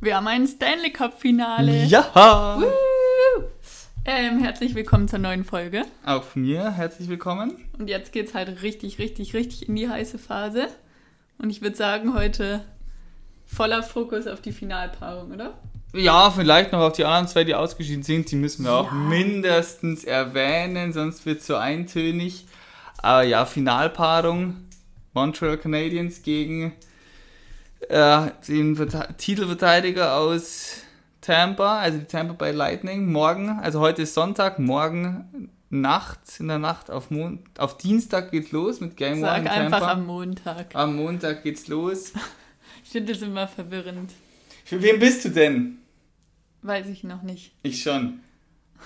[0.00, 1.84] Wir haben ein Stanley Cup Finale.
[1.84, 2.60] Ja!
[4.04, 5.82] Ähm, herzlich willkommen zur neuen Folge.
[6.06, 7.56] Auch von mir herzlich willkommen.
[7.78, 10.68] Und jetzt geht's halt richtig, richtig, richtig in die heiße Phase.
[11.38, 12.64] Und ich würde sagen, heute
[13.44, 15.58] voller Fokus auf die Finalpaarung, oder?
[15.94, 18.30] Ja, vielleicht noch auf die anderen zwei, die ausgeschieden sind.
[18.30, 18.78] Die müssen wir Ja.
[18.78, 22.46] auch mindestens erwähnen, sonst wird es so eintönig.
[22.98, 24.56] Aber ja, Finalpaarung.
[25.12, 26.72] Montreal Canadiens gegen
[27.88, 30.82] äh, den Verte- Titelverteidiger aus
[31.20, 33.10] Tampa, also die Tampa Bay Lightning.
[33.10, 38.52] Morgen, also heute ist Sonntag, morgen nachts, in der Nacht auf, Mon auf Dienstag geht's
[38.52, 39.92] los mit Game One Sag in einfach Tampa.
[39.92, 40.66] am Montag.
[40.74, 42.12] am Montag geht's los.
[42.84, 44.12] Ich finde das immer verwirrend.
[44.64, 45.76] Für wen bist du denn?
[46.62, 47.52] Weiß ich noch nicht.
[47.62, 48.20] Ich schon.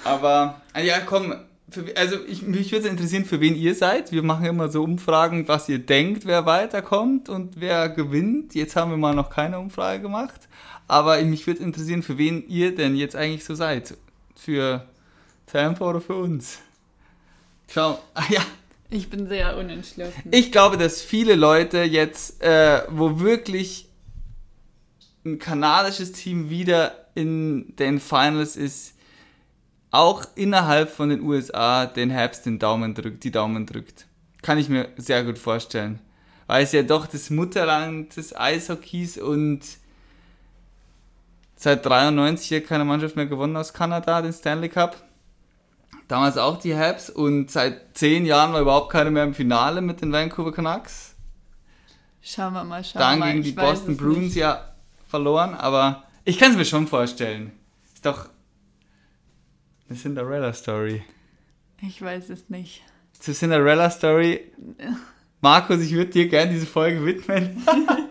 [0.02, 1.32] Aber, ja, komm,
[1.72, 4.12] für, also ich, mich würde interessieren, für wen ihr seid.
[4.12, 8.54] Wir machen immer so Umfragen, was ihr denkt, wer weiterkommt und wer gewinnt.
[8.54, 10.48] Jetzt haben wir mal noch keine Umfrage gemacht.
[10.88, 13.96] Aber mich würde interessieren, für wen ihr denn jetzt eigentlich so seid.
[14.36, 14.86] Für
[15.46, 16.58] Tampa oder für uns?
[17.68, 18.42] Schau, ah ja,
[18.90, 20.28] Ich bin sehr unentschlossen.
[20.30, 23.88] ich glaube, dass viele Leute jetzt, äh, wo wirklich
[25.24, 28.94] ein kanadisches Team wieder in den Finals ist,
[29.92, 34.06] auch innerhalb von den USA den Herbst den Daumen drückt, die Daumen drückt.
[34.40, 36.00] Kann ich mir sehr gut vorstellen.
[36.48, 39.60] Weil es ja doch das Mutterland des Eishockeys und
[41.54, 44.96] seit 93 hat keine Mannschaft mehr gewonnen aus Kanada, den Stanley Cup.
[46.08, 50.00] Damals auch die Habs und seit zehn Jahren war überhaupt keiner mehr im Finale mit
[50.00, 51.14] den Vancouver Canucks.
[52.22, 53.32] Schauen wir mal, schauen wir Dann mal.
[53.32, 54.74] gegen die Boston Bruins ja
[55.06, 57.52] verloren, aber ich kann es mir schon vorstellen.
[57.94, 58.28] Ist doch
[59.92, 61.02] eine Cinderella Story.
[61.82, 62.82] Ich weiß es nicht.
[63.18, 64.40] Zur Cinderella Story.
[65.42, 67.62] Markus, ich würde dir gerne diese Folge widmen.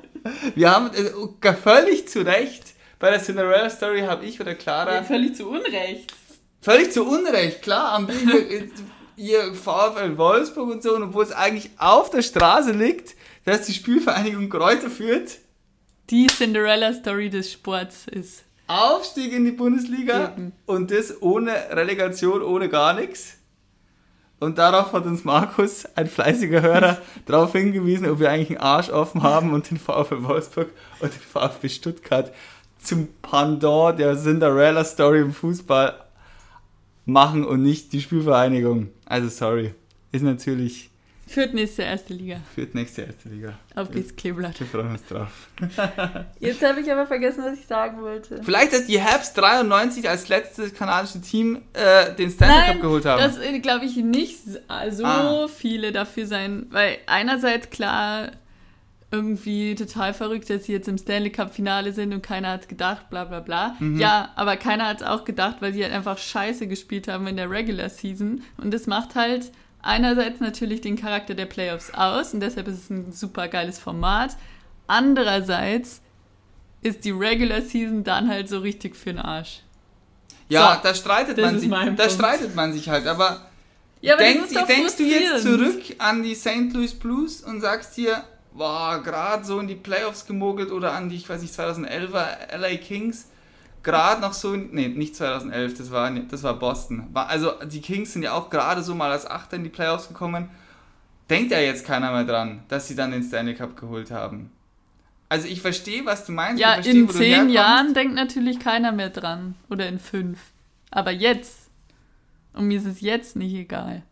[0.56, 5.04] Wir haben äh, völlig zu Recht bei der Cinderella Story habe ich oder Clara Ja,
[5.04, 6.14] völlig zu Unrecht.
[6.62, 8.70] Völlig zu Unrecht, klar, wir hier,
[9.16, 13.16] ihr VfL Wolfsburg und so, und obwohl es eigentlich auf der Straße liegt,
[13.46, 15.40] dass die Spielvereinigung Kräuter führt,
[16.12, 18.44] Die Cinderella-Story des Sports ist.
[18.68, 20.54] Aufstieg in die Bundesliga Eben.
[20.66, 23.38] und das ohne Relegation, ohne gar nichts.
[24.40, 28.90] Und darauf hat uns Markus, ein fleißiger Hörer, darauf hingewiesen, ob wir eigentlich einen Arsch
[28.90, 30.70] offen haben und den VfL Wolfsburg
[31.00, 32.34] und den VfB Stuttgart
[32.80, 35.94] zum Pendant der Cinderella-Story im Fußball
[37.06, 38.90] machen und nicht die Spielvereinigung.
[39.06, 39.74] Also sorry.
[40.12, 40.91] Ist natürlich,
[41.32, 42.38] Führt nächste erste Liga.
[42.54, 43.54] führt nächste erste Liga.
[43.76, 44.60] Auf geht's Kleeblatt.
[44.60, 45.48] Wir freuen uns drauf.
[46.40, 48.42] Jetzt habe ich aber vergessen, was ich sagen wollte.
[48.44, 53.22] Vielleicht, dass die Habs 93 als letztes kanadische Team äh, den Stanley Cup geholt haben.
[53.22, 55.48] das glaube ich nicht so Ah.
[55.48, 58.32] viele dafür sein, weil einerseits klar
[59.14, 63.10] irgendwie total verrückt, dass sie jetzt im Stanley Cup Finale sind und keiner hat's gedacht,
[63.10, 63.76] bla bla bla.
[63.80, 64.00] Mhm.
[64.00, 67.50] Ja, aber keiner hat's auch gedacht, weil sie halt einfach scheiße gespielt haben in der
[67.50, 72.68] Regular Season und das macht halt einerseits natürlich den Charakter der Playoffs aus und deshalb
[72.68, 74.36] ist es ein super geiles Format.
[74.88, 76.02] Andererseits
[76.82, 79.62] ist die Regular Season dann halt so richtig für den Arsch.
[80.50, 81.70] Ja, So, da streitet man sich.
[81.70, 82.12] Da Punkt.
[82.12, 83.08] streitet man sich halt.
[83.08, 83.46] Aber,
[84.02, 86.74] Ja, aber denk, das ist doch denkst du jetzt zurück an die St.
[86.74, 91.16] Louis Blues und sagst dir, boah, gerade so in die Playoffs gemogelt oder an die,
[91.16, 93.28] ich weiß nicht, 2011er LA Kings,
[93.84, 97.10] gerade noch so, nee, nicht 2011, das war, das war Boston.
[97.14, 100.50] Also die Kings sind ja auch gerade so mal als Achter in die Playoffs gekommen.
[101.30, 104.52] Denkt ja jetzt keiner mehr dran, dass sie dann den Stanley Cup geholt haben.
[105.30, 106.60] Also ich verstehe, was du meinst.
[106.60, 107.50] Ja, verstehe, in zehn.
[107.50, 109.56] Jahren denkt natürlich keiner mehr dran.
[109.70, 110.40] Oder in fünf.
[110.90, 111.70] Aber jetzt.
[112.52, 114.04] Und mir ist es jetzt nicht egal.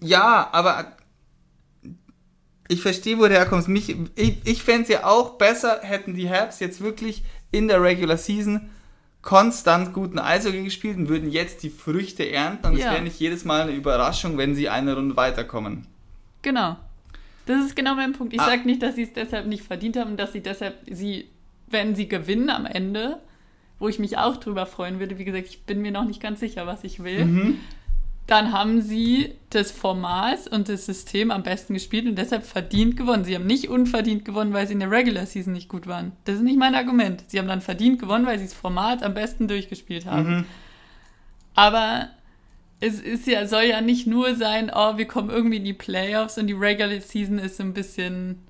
[0.00, 0.96] Ja, aber
[2.66, 3.68] ich verstehe, wo du herkommst.
[3.68, 7.80] Mich, ich ich fände es ja auch besser, hätten die Habs jetzt wirklich in der
[7.80, 8.68] Regular Season
[9.28, 12.68] konstant guten Eishockey gespielt und würden jetzt die Früchte ernten.
[12.68, 12.92] Und es Ja.
[12.92, 15.86] wäre nicht jedes Mal eine Überraschung, wenn sie eine Runde weiterkommen.
[16.40, 16.76] Genau.
[17.44, 18.32] Das ist genau mein Punkt.
[18.32, 18.46] Ich Ah.
[18.46, 21.28] sage nicht, dass sie es deshalb nicht verdient haben, dass sie deshalb, sie,
[21.66, 23.18] wenn sie gewinnen am Ende,
[23.78, 26.40] wo ich mich auch drüber freuen würde, wie gesagt, ich bin mir noch nicht ganz
[26.40, 27.58] sicher, was ich will, Mhm.
[28.28, 33.24] Dann haben sie das Format und das System am besten gespielt und deshalb verdient gewonnen.
[33.24, 36.12] Sie haben nicht unverdient gewonnen, weil sie in der Regular Season nicht gut waren.
[36.26, 37.24] Das ist nicht mein Argument.
[37.28, 40.28] Sie haben dann verdient gewonnen, weil sie das Format am besten durchgespielt haben.
[40.28, 40.44] Mhm.
[41.54, 42.10] Aber
[42.80, 46.36] es ist ja, soll ja nicht nur sein, oh, wir kommen irgendwie in die Playoffs
[46.36, 48.40] und die Regular Season ist so ein bisschen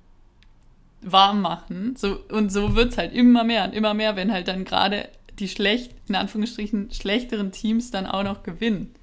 [1.01, 1.95] warm machen.
[1.95, 5.07] So, und so wird es halt immer mehr und immer mehr, wenn halt dann gerade
[5.39, 8.93] die schlecht, in Anführungsstrichen, schlechteren Teams dann auch noch gewinnen.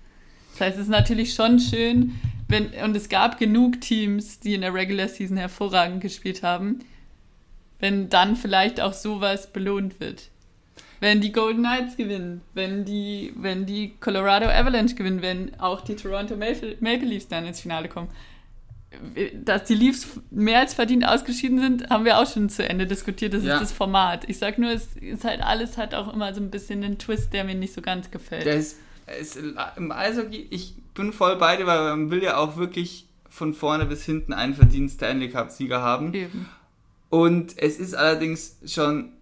[0.58, 2.14] Das heißt, es ist natürlich schon schön,
[2.49, 6.79] wenn, und es gab genug Teams, die in der Regular Season hervorragend gespielt haben,
[7.81, 10.31] wenn dann vielleicht auch sowas belohnt wird.
[10.99, 15.94] wenn die Golden Knights gewinnen, wenn die, wenn die Colorado Avalanche gewinnen, wenn auch die
[15.94, 18.08] Toronto Maple, Maple Leafs dann ins Finale kommen.
[19.44, 23.35] Dass die Leafs mehr als verdient ausgeschieden sind, haben wir auch schon zu Ende diskutiert.
[23.35, 23.55] Das Ja.
[23.55, 24.25] ist das Format.
[24.29, 27.32] Ich sag nur, es ist halt alles hat auch immer so ein bisschen einen Twist,
[27.35, 28.47] der mir nicht so ganz gefällt.
[28.47, 28.79] Der ist,
[29.20, 33.55] ist im Eishockey, ich bin voll bei dir, weil man will ja auch wirklich von
[33.55, 36.12] vorne bis hinten einen verdienten Stanley Cup-Sieger haben.
[36.14, 36.49] Eben.
[37.11, 39.12] Und es ist allerdings schon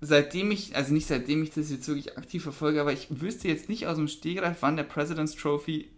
[0.00, 3.68] seitdem ich, also nicht seitdem ich das jetzt wirklich aktiv verfolge, aber ich wüsste jetzt
[3.68, 5.90] nicht aus dem Stegreif, wann der President's Trophy.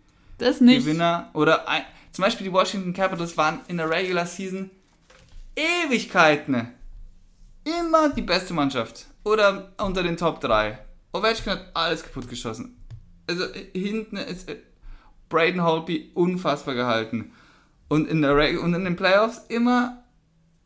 [0.85, 1.83] Gewinner oder ein,
[2.13, 4.71] zum Beispiel die Washington Capitals waren in der Regular Season
[5.55, 6.69] Ewigkeiten
[7.65, 10.79] immer die beste Mannschaft oder unter den Top 3.
[11.13, 12.80] Ovechkin hat alles kaputt geschossen.
[13.31, 14.57] Also äh, hinten ist äh,
[15.29, 17.33] Braden Holtby unfassbar gehalten.
[17.89, 20.03] Und in, der und in den Playoffs immer,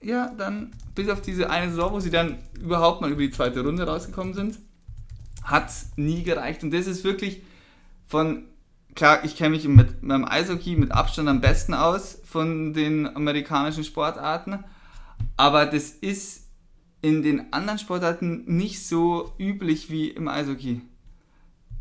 [0.02, 3.64] ja, dann bis auf diese eine Saison, wo sie dann überhaupt mal über die zweite
[3.64, 4.58] Runde rausgekommen sind,
[5.43, 6.62] hat nie gereicht.
[6.62, 7.43] Und das ist wirklich
[8.06, 8.44] von,
[8.94, 13.84] klar, ich kenne mich mit meinem Eishockey mit Abstand am besten aus von den amerikanischen
[13.84, 14.64] Sportarten,
[15.37, 16.44] aber das ist
[17.02, 20.81] in den anderen Sportarten nicht so üblich wie im Eishockey.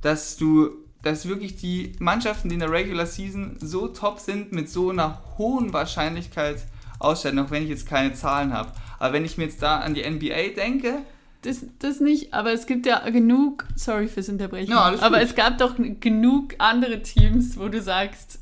[0.04, 0.70] Dass du,
[1.02, 5.20] dass wirklich die Mannschaften, die in der Regular Season so top sind, mit so einer
[5.38, 6.58] hohen Wahrscheinlichkeit
[7.00, 8.72] ausscheiden, auch wenn ich jetzt keine Zahlen habe.
[9.00, 11.00] Aber wenn ich mir jetzt da an die NBA denke,
[11.42, 15.28] Das, das nicht, aber es gibt ja genug, sorry fürs Unterbrechen, Ja, aber gut.
[15.28, 18.40] es gab doch genug andere Teams, wo du sagst,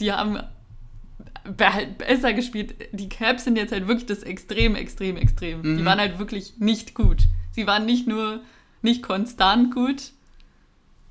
[0.00, 0.40] die haben
[1.44, 2.74] be- besser gespielt.
[2.92, 5.62] Die Caps sind jetzt halt wirklich das Extrem, Extrem, Extrem.
[5.62, 5.84] Die Mhm.
[5.84, 7.22] waren halt wirklich nicht gut.
[7.52, 8.40] Sie waren nicht nur
[8.82, 10.10] nicht konstant gut.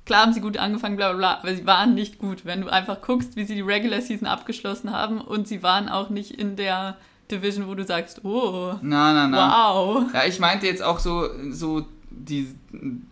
[0.06, 2.44] Klar haben sie gut angefangen, bla bla bla, aber sie waren nicht gut.
[2.44, 6.10] Wenn du einfach guckst, wie sie die Regular Season abgeschlossen haben und sie waren auch
[6.10, 6.96] nicht in der
[7.30, 9.72] Division, wo du sagst, oh, na, na, na.
[9.72, 10.04] wow.
[10.12, 12.48] Ja, ich meinte jetzt auch so, so die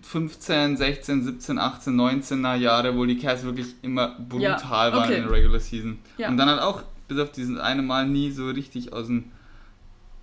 [0.03, 5.17] 15, 16, 17, 18, 19er Jahre, wo die Cavs wirklich immer brutal Ja, waren okay.
[5.17, 5.99] in der Regular Season.
[6.19, 6.29] Ja.
[6.29, 9.33] Und dann halt auch bis auf diesen eine Mal nie so richtig aus dem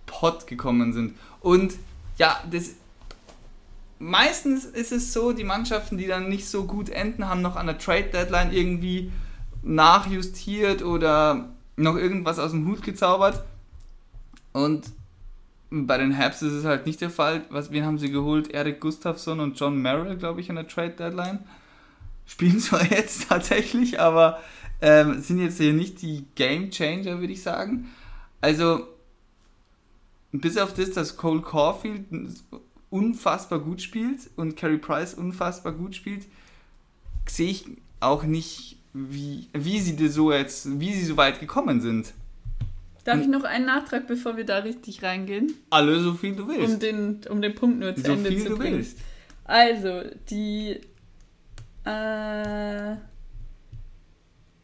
[0.06, 1.16] Pott gekommen sind.
[1.42, 1.74] Und
[2.18, 2.75] ja, das
[4.00, 7.68] meistens ist es so, die Mannschaften, die dann nicht so gut enden, haben noch an
[7.68, 9.12] der Trade Deadline irgendwie
[9.62, 13.44] nachjustiert oder noch irgendwas aus dem Hut gezaubert.
[14.54, 14.86] Und
[15.69, 17.46] bei den Habs ist es halt nicht der Fall.
[17.50, 18.54] Was, wen haben sie geholt?
[18.54, 21.40] Eric Gustafsson und John Merrill, glaube ich, an der Trade Deadline.
[22.25, 24.40] Spielen zwar jetzt tatsächlich, aber
[24.81, 27.90] ähm, sind jetzt hier nicht die Game Changer, würde ich sagen.
[28.42, 28.88] Also,
[30.31, 32.06] bis auf das, dass Cole Caulfield
[32.90, 36.26] unfassbar gut spielt und Carey Price unfassbar gut spielt,
[37.28, 37.66] sehe ich
[38.00, 42.14] auch nicht, wie, wie sie so jetzt, wie sie so weit gekommen sind.
[43.04, 45.54] Darf ich noch einen Nachtrag, bevor wir da richtig reingehen?
[45.70, 46.74] Alle so viel du willst.
[46.74, 48.78] Um den, um den Punkt nur zu so Ende viel zu du bringen.
[48.78, 48.98] willst.
[49.46, 50.80] Also, die,
[51.86, 52.96] äh,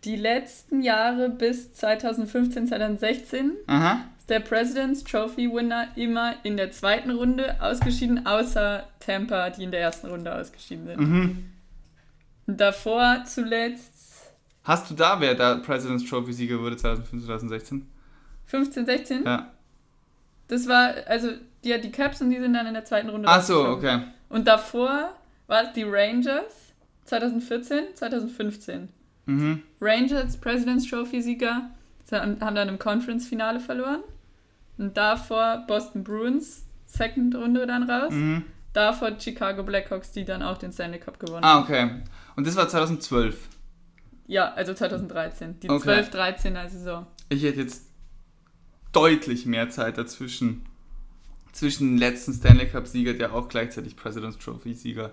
[0.04, 4.02] die letzten Jahre bis 2015, 2016 Aha.
[4.30, 9.82] Der President's Trophy Winner immer in der zweiten Runde ausgeschieden, außer Tampa, die in der
[9.82, 11.00] ersten Runde ausgeschieden sind.
[11.00, 11.46] Mhm.
[12.48, 13.94] Davor zuletzt
[14.64, 17.88] Hast du da, wer da President's Trophy Sieger wurde 2015, 2016?
[18.46, 19.24] 15, 16.
[19.24, 19.52] Ja.
[20.48, 21.30] Das war, also,
[21.64, 24.02] die, die Caps und die sind dann in der zweiten Runde Ach so, okay.
[24.30, 25.14] Und davor
[25.48, 26.74] war es die Rangers
[27.06, 28.90] 2014, 2015.
[29.28, 29.62] Mhm.
[29.80, 31.70] Rangers President's Trophy Sieger
[32.06, 34.04] sie haben haben dann im Conference-Finale verloren.
[34.78, 38.12] Und davor Boston Bruins, Second Runde dann raus.
[38.12, 38.44] Mhm.
[38.74, 41.64] Davor Chicago Blackhawks, die dann auch den Stanley Cup gewonnen Ah, haben.
[41.64, 41.90] okay.
[42.36, 43.48] Und das war 2012.
[44.28, 45.60] Ja, also 2013.
[45.62, 46.02] Die Okay.
[46.02, 47.08] 12-13er Saison.
[47.30, 47.86] Ich hätte jetzt
[48.92, 50.66] deutlich mehr Zeit dazwischen.
[51.54, 55.12] Zwischen dem letzten Stanley Cup Sieger, der auch gleichzeitig President's Trophy Sieger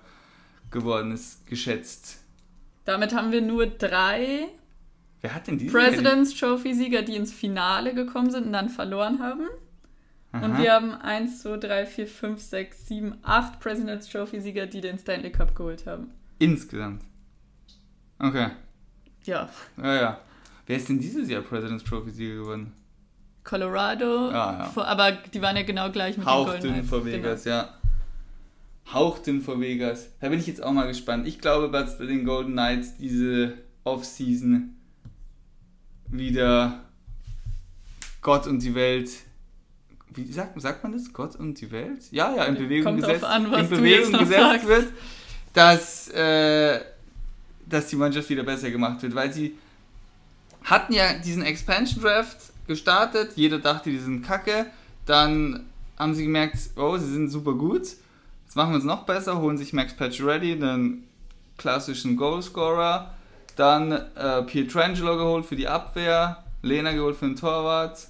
[0.73, 2.19] geworden ist, geschätzt.
[2.85, 4.49] Damit haben wir nur drei
[5.23, 5.73] Wer hat denn diese?
[5.77, 9.47] President's Trophy Sieger, die ins Finale gekommen sind und dann verloren haben.
[10.33, 10.59] Und Aha.
[10.63, 14.99] wir haben 1, 2, 3, 4, 5, 6, 7, 8 President's Trophy Sieger, die den
[14.99, 16.11] Stanley Cup geholt haben.
[16.39, 17.03] Insgesamt.
[18.19, 18.49] Okay.
[19.25, 20.21] Ja, Ja, ja.
[20.67, 22.73] Wer ist denn dieses Jahr President's Trophy Sieger geworden?
[23.45, 24.65] Colorado, Ja, ja.
[24.65, 27.75] vor- aber die waren ja genau gleich mit den Golden Hauchdünn vor Vegas, ja.
[28.93, 30.09] Hauchdünn vor Vegas.
[30.21, 31.27] Da bin ich jetzt auch mal gespannt.
[31.27, 34.77] Ich glaube, dass bei den Golden Knights diese Offseason
[36.13, 36.81] wieder
[38.21, 39.11] Gott und die Welt.
[40.15, 41.13] Wie sagt, sagt man das?
[41.13, 42.03] Gott und die Welt?
[42.11, 44.69] Ja, ja, in Bewegung Kommt gesetzt, an, in Bewegung gesetzt sagst.
[44.69, 44.93] wird,
[45.55, 46.81] dass, äh,
[47.67, 49.57] dass die Mannschaft wieder besser gemacht wird, weil sie
[50.65, 54.67] hatten ja diesen Expansion Draft gestartet, jeder dachte, die sind kacke,
[55.07, 55.67] dann
[55.99, 57.83] haben sie gemerkt, oh, sie sind super gut.
[58.45, 61.05] Jetzt machen wir es noch besser, holen sich Max Pacioretty, den
[61.57, 63.15] klassischen Goalscorer,
[63.59, 68.09] dann äh, Pietrangelo geholt für die Abwehr, Lena geholt für den Torwart,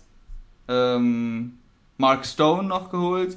[0.69, 1.59] ähm,
[1.99, 3.37] Mark Stone noch geholt.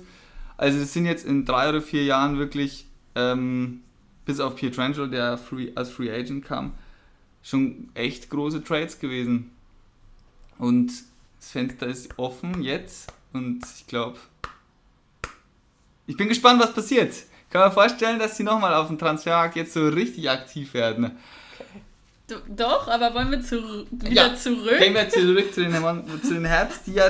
[0.57, 3.81] Also das sind jetzt in drei oder vier Jahren wirklich, ähm,
[4.25, 6.73] bis auf Pietrangelo, der free, als Free Agent kam,
[7.43, 9.51] schon echt große Trades gewesen.
[10.57, 10.91] Und
[11.39, 14.17] das Fenster ist offen jetzt und ich glaube,
[16.07, 17.13] ich bin gespannt, was passiert.
[17.49, 21.17] Kann man vorstellen, dass sie nochmal auf dem Transfermarkt jetzt so richtig aktiv werden.
[22.27, 24.79] Do- Doch, aber wollen wir zu, wieder Ja, zurück?
[24.79, 25.73] Gehen wir zurück zu den,
[26.23, 27.09] zu den Herbst, die ja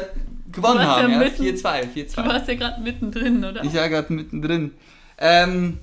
[0.51, 1.11] gewonnen ja haben.
[1.11, 2.17] Ja, mitten- 4-2, Du 4-2.
[2.27, 3.63] warst ja gerade mittendrin, oder?
[3.63, 4.71] Ich war gerade mittendrin.
[5.17, 5.77] Ähm,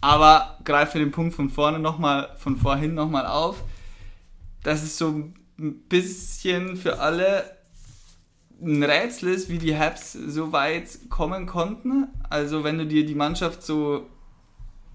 [0.00, 3.62] aber greife den Punkt von vorne noch mal, von vorhin nochmal auf.
[4.62, 5.34] Das ist so ein
[5.88, 7.44] bisschen für alle
[8.62, 12.08] ein Rätsel ist, wie die Habs so weit kommen konnten.
[12.30, 14.08] Also wenn du dir die Mannschaft so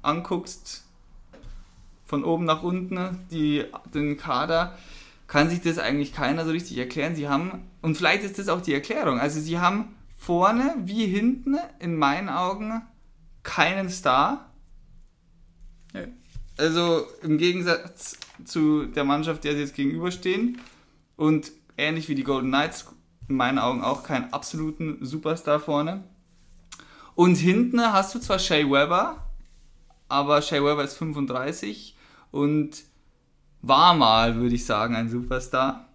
[0.02, 0.86] anguckst,
[2.10, 4.75] von oben nach unten, die, den Kader,
[5.28, 7.13] kann sich das eigentlich keiner so richtig erklären.
[7.13, 11.58] Sie haben, und vielleicht ist das auch die Erklärung, also sie haben vorne wie hinten
[11.78, 12.82] in meinen Augen
[13.44, 14.51] keinen Star.
[15.94, 16.08] Nö.
[16.58, 20.60] Also im Gegensatz zu der Mannschaft, der sie jetzt gegenüberstehen
[21.16, 22.88] und ähnlich wie die Golden Knights
[23.28, 26.04] in meinen Augen auch keinen absoluten Superstar vorne.
[27.13, 29.30] Und hinten hast du zwar Shea Weber,
[30.08, 31.98] aber Shea Weber ist 35
[32.32, 32.84] und
[33.62, 35.86] war mal, würde ich sagen, ein Superstar.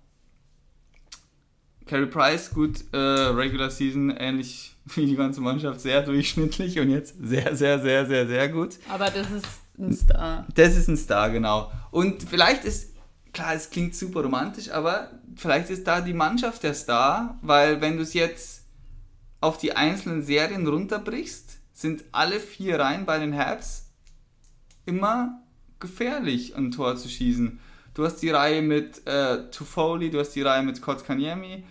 [1.87, 7.14] Carey Price, gut, äh, Regular Season, ähnlich wie die ganze Mannschaft, sehr durchschnittlich und jetzt
[7.23, 8.79] sehr, sehr, sehr, sehr, sehr gut.
[8.88, 9.47] Aber das ist
[9.79, 10.47] ein Star.
[10.55, 11.71] Das ist ein Star, genau.
[11.91, 12.95] Und vielleicht ist,
[13.33, 17.97] klar, es klingt super romantisch, aber vielleicht ist da die Mannschaft der Star, weil wenn
[17.97, 18.64] du es jetzt
[19.41, 23.91] auf die einzelnen Serien runterbrichst, sind alle vier Reihen bei den Habs
[24.87, 25.43] immer
[25.81, 27.59] gefährlich, ein Tor zu schießen.
[27.95, 31.64] Du hast die Reihe mit äh, Toffoli, du hast die Reihe mit Kotkaniemi,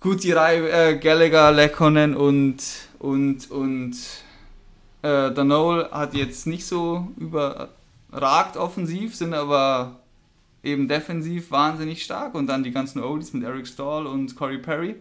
[0.00, 2.62] gut, die Reihe äh, Gallagher, Lekkonen und,
[2.98, 3.96] und, und
[5.02, 10.00] äh, Danol hat jetzt nicht so überragt offensiv, sind aber
[10.62, 12.34] eben defensiv wahnsinnig stark.
[12.34, 14.96] Und dann die ganzen Oldies mit Eric Stahl und Corey Perry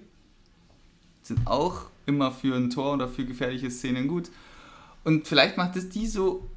[1.22, 4.30] sind auch immer für ein Tor oder für gefährliche Szenen gut.
[5.06, 6.50] Und vielleicht macht es die so,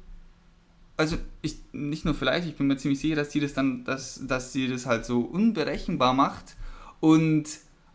[0.97, 4.19] also ich, nicht nur vielleicht, ich bin mir ziemlich sicher, dass die das dann, dass,
[4.27, 6.55] dass sie das halt so unberechenbar macht
[6.99, 7.45] und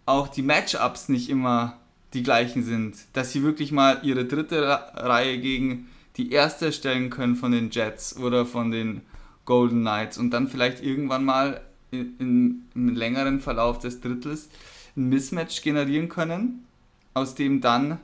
[0.06, 1.78] auch die Matchups nicht immer
[2.14, 2.96] die gleichen sind.
[3.12, 4.62] Dass sie wirklich mal ihre dritte
[4.94, 9.02] Reihe gegen die erste stellen können von den Jets oder von den
[9.44, 14.48] Golden Knights und dann vielleicht irgendwann mal in, in, im längeren Verlauf des Drittels
[14.96, 16.66] ein Mismatch generieren können,
[17.14, 17.98] aus dem dann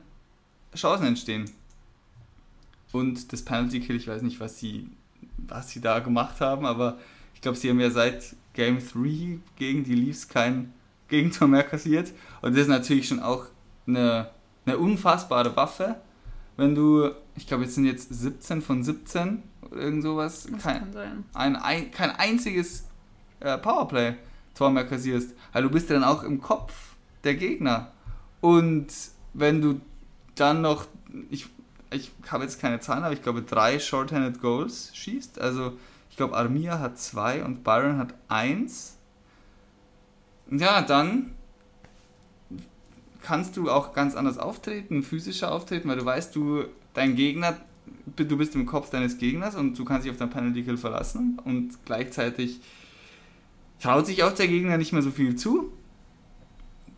[0.75, 1.45] Chancen entstehen.
[2.91, 4.89] Und das Penalty Kill, ich weiß nicht, was sie,
[5.37, 6.97] was sie da gemacht haben, aber
[7.35, 10.73] ich glaube, sie haben ja seit Game 3 gegen die Leafs kein
[11.07, 12.11] Gegentor mehr kassiert.
[12.41, 13.45] Und das ist natürlich schon auch
[13.87, 14.29] eine,
[14.65, 15.95] eine unfassbare Waffe.
[16.57, 20.93] Wenn du, ich glaube, jetzt sind jetzt 17 von 17 oder irgend sowas, Das kein,
[21.33, 22.87] ein, ein, kein einziges
[23.39, 25.35] äh, Powerplay-Tor mehr kassierst.
[25.53, 26.73] Also du bist ja dann auch im Kopf
[27.23, 27.91] der Gegner.
[28.41, 28.87] Und
[29.33, 29.79] wenn du
[30.35, 30.85] dann noch,
[31.29, 31.47] ich,
[31.91, 35.39] ich habe jetzt keine Zahlen, aber ich glaube drei Shorthanded Goals schießt.
[35.39, 35.77] Also
[36.09, 38.97] ich glaube Armia hat zwei und Byron hat eins.
[40.51, 41.35] Ja, dann
[43.21, 47.57] kannst du auch ganz anders auftreten, physischer auftreten, weil du weißt, du, dein Gegner,
[48.15, 51.39] du bist im Kopf deines Gegners und du kannst dich auf dein Penalty Kill verlassen
[51.43, 52.61] und gleichzeitig
[53.79, 55.71] traut sich auch der Gegner nicht mehr so viel zu.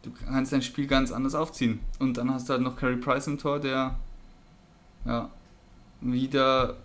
[0.03, 1.79] Du kannst dein Spiel ganz anders aufziehen.
[1.99, 3.99] Und dann hast du halt noch Carey Price im Tor, der
[5.05, 5.29] ja,
[6.01, 6.75] wieder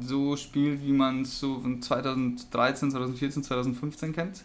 [0.00, 4.44] so spielt, wie man es so von 2013, 2014, 2015 kennt.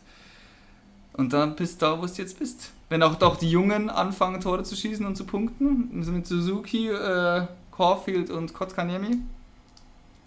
[1.13, 2.71] Und dann bist du da, wo du jetzt bist.
[2.87, 7.45] Wenn auch doch die Jungen anfangen, Tore zu schießen und zu punkten, mit Suzuki, äh,
[7.75, 9.17] Caulfield und Kotkaniemi,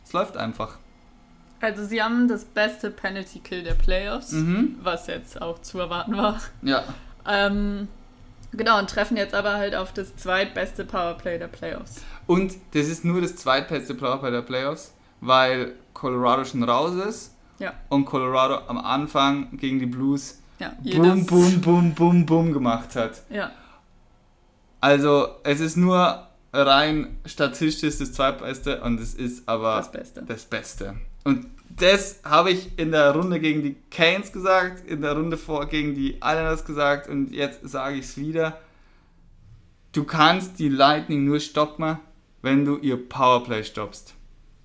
[0.04, 0.76] es läuft einfach.
[1.60, 4.76] Also sie haben das beste Penalty Kill der Playoffs, Mhm.
[4.82, 6.40] was jetzt auch zu erwarten war.
[6.62, 6.82] Ja,
[7.26, 7.86] Ähm,
[8.50, 12.02] genau, und treffen jetzt aber halt auf das zweitbeste Powerplay der Playoffs.
[12.26, 17.74] Und das ist nur das zweitbeste Powerplay der Playoffs, weil Colorado schon raus ist Ja,
[17.88, 20.74] und Colorado am Anfang gegen die Blues ja.
[20.82, 23.22] boom, boom, boom, boom, boom gemacht hat.
[23.30, 23.50] Ja,
[24.80, 30.22] Also es ist nur rein statistisch das zweitbeste und es ist aber das Beste.
[30.22, 30.94] das Beste.
[31.24, 35.66] Und das habe ich in der Runde gegen die Canes gesagt, in der Runde vor
[35.66, 38.58] gegen die Islanders gesagt und jetzt sage ich es wieder.
[39.92, 41.98] Du kannst die Lightning nur stoppen,
[42.42, 44.14] wenn du ihr Powerplay stoppst.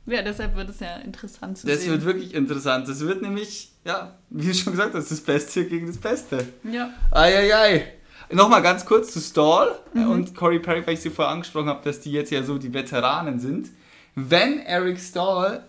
[0.05, 1.91] Ja, deshalb wird es ja interessant zu Das sehen.
[1.91, 2.87] wird wirklich interessant.
[2.87, 6.45] Das wird nämlich, ja, wie du schon gesagt hast, das Beste gegen das Beste.
[6.63, 6.89] ja.
[7.11, 7.93] Eieiei.
[8.31, 10.09] Nochmal ganz kurz zu Stall Mhm.
[10.09, 12.73] und Corey Perry, weil ich sie vorher angesprochen habe, dass die jetzt ja so die
[12.73, 13.69] Veteranen sind.
[14.15, 15.63] Wenn Eric Stall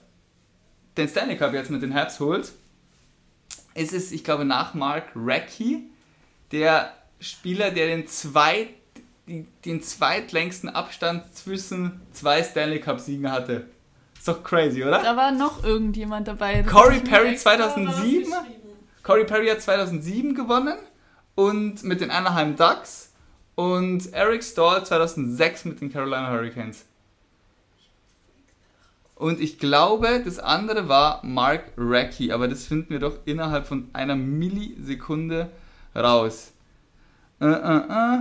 [0.96, 2.50] den Stanley Cup jetzt mit den Habs holt,
[3.74, 5.84] ist es, ich glaube, nach Mark Recchi
[6.50, 8.68] der Spieler, der den, zweit,
[9.28, 13.66] die- den zweitlängsten Abstand zwischen zwei Stanley Cup-Siegen hatte.
[14.16, 15.02] Ist doch crazy, oder?
[15.02, 16.62] Da war noch irgendjemand dabei.
[16.62, 18.32] das Corey Perry extra 2007?
[18.32, 18.68] rausgeschrieben.
[19.02, 20.76] Corey Perry hat 2007 gewonnen
[21.34, 23.12] und mit den Anaheim Ducks
[23.54, 26.84] und Eric Stahl 2006 mit den Carolina Hurricanes.
[29.14, 33.88] Und ich glaube, das andere war Mark Recchi, aber das finden wir doch innerhalb von
[33.92, 35.50] einer Millisekunde
[35.94, 36.52] raus.
[37.40, 38.18] Äh, äh, äh.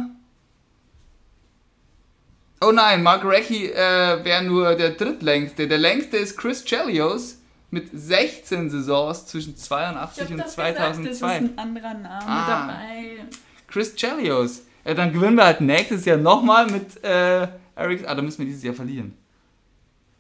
[2.62, 5.68] Oh nein, Mark Recchi äh, wäre nur der drittlängste.
[5.68, 7.38] Der längste ist Chris Chelios
[7.70, 11.12] mit 16 Saisons zwischen 82 Ich hab und doch gesagt, das 2002.
[11.12, 12.68] ist ein anderer Name Ah.
[12.68, 13.26] dabei.
[13.68, 14.64] Chris Chelios.
[14.86, 18.08] Ja, dann gewinnen wir halt nächstes Jahr nochmal mit äh, Eric.
[18.08, 19.14] Ah, da müssen wir dieses Jahr verlieren.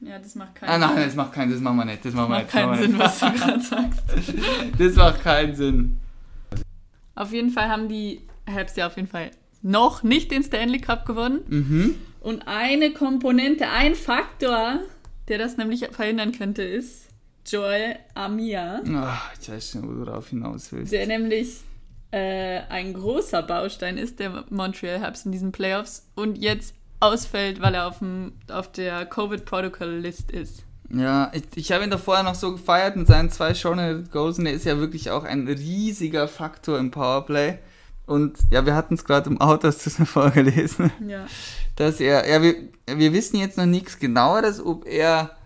[0.01, 2.06] Ja, das macht keinen Ah nein, das macht keinen, das machen wir nicht.
[2.06, 2.50] Das wir macht nicht.
[2.51, 4.03] keinen das Sinn, was du gerade sagst.
[4.77, 5.98] Das macht keinen Sinn.
[7.15, 9.32] Auf jeden Fall haben die Habs ja auf jeden Fall
[9.63, 11.39] noch nicht den Stanley Cup gewonnen.
[11.48, 11.96] Mhm.
[12.22, 14.80] Und eine Komponente, ein Faktor,
[15.28, 17.08] der das nämlich verhindern könnte, ist
[17.46, 20.92] Joel Amia, Ach, ich weiß schon, wo du darauf hinaus willst.
[20.92, 21.62] der nämlich
[22.12, 27.76] äh, ein großer Baustein ist der Montreal Habs in diesen Playoffs und jetzt ausfällt, weil
[27.76, 30.64] er auf, dem, auf der Covid-Protocol-List ist.
[30.90, 34.40] Ja, ich, ich habe ihn da vorher noch so gefeiert mit seinen zwei Shorthanded Goals
[34.40, 37.60] und er ist ja wirklich auch ein riesiger Faktor im Powerplay.
[38.06, 41.26] Und ja, wir hatten es gerade im Auto, hast du es mir vorgelesen, Ja.
[41.77, 42.55] Dass er, ja, wir,
[42.88, 45.38] wir wissen jetzt noch nichts genaueres, ob er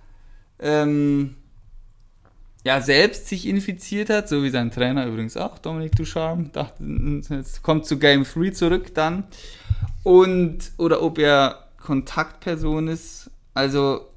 [0.60, 1.36] ähm,
[2.64, 6.84] ja selbst sich infiziert hat, so wie sein Trainer übrigens auch, Dominik Ducharme, dachte,
[7.30, 9.26] jetzt kommt zu Game 3 zurück dann.
[10.04, 13.30] Und, oder ob er Kontaktperson ist.
[13.54, 14.08] Also,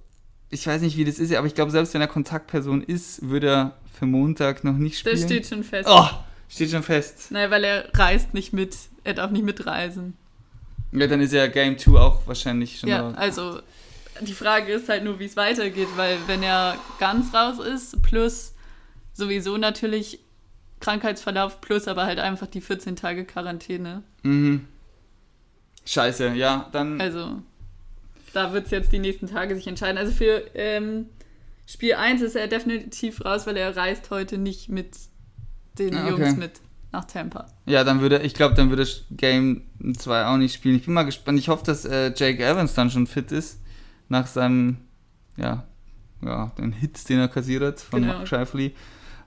[0.50, 3.48] ich weiß nicht, wie das ist, aber ich glaube, selbst wenn er Kontaktperson ist, würde
[3.48, 5.16] er für Montag noch nicht spielen.
[5.16, 5.88] Das steht schon fest.
[5.90, 6.08] Oh,
[6.48, 7.28] steht schon fest.
[7.30, 8.76] Nein, weil er reist nicht mit.
[9.02, 10.16] Er darf nicht mitreisen.
[10.94, 13.14] Ja, dann ist ja Game 2 auch wahrscheinlich schon Ja, raus.
[13.16, 13.60] also
[14.20, 18.54] die Frage ist halt nur, wie es weitergeht, weil wenn er ganz raus ist, plus
[19.12, 20.20] sowieso natürlich
[20.80, 24.02] Krankheitsverlauf, plus aber halt einfach die 14 Tage Quarantäne.
[24.22, 24.66] Mhm.
[25.86, 27.00] Scheiße, ja, dann.
[27.00, 27.42] Also
[28.32, 29.98] da wird es jetzt die nächsten Tage sich entscheiden.
[29.98, 31.06] Also für ähm,
[31.66, 34.90] Spiel 1 ist er definitiv raus, weil er reist heute nicht mit
[35.78, 36.10] den Ah, okay.
[36.22, 36.52] Jungs mit
[36.94, 37.46] nach Tampa.
[37.66, 39.62] Ja, dann würde, ich glaube, dann würde Game
[39.96, 40.76] 2 auch nicht spielen.
[40.76, 41.38] Ich bin mal gespannt.
[41.38, 43.60] Ich hoffe, dass äh, Jake Evans dann schon fit ist.
[44.08, 44.76] Nach seinem,
[45.36, 45.64] ja,
[46.22, 48.14] ja, den Hits, den er kassiert hat von Genau.
[48.14, 48.72] Mark Scheifele.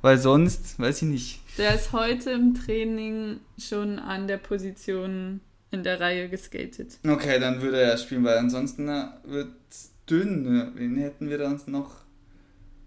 [0.01, 1.39] Weil sonst, weiß ich nicht.
[1.57, 6.99] Der ist heute im Training schon an der Position in der Reihe geskatet.
[7.05, 8.87] Okay, dann würde er spielen, weil ansonsten
[9.25, 10.71] wird es dünn.
[10.75, 11.91] Wen hätten wir da uns noch?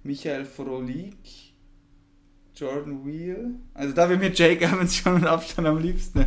[0.03, 1.50] Michael Frolik,
[2.61, 3.55] Jordan Wheel.
[3.75, 6.27] Also da wäre mir Jake Evans schon mit Abstand am liebsten.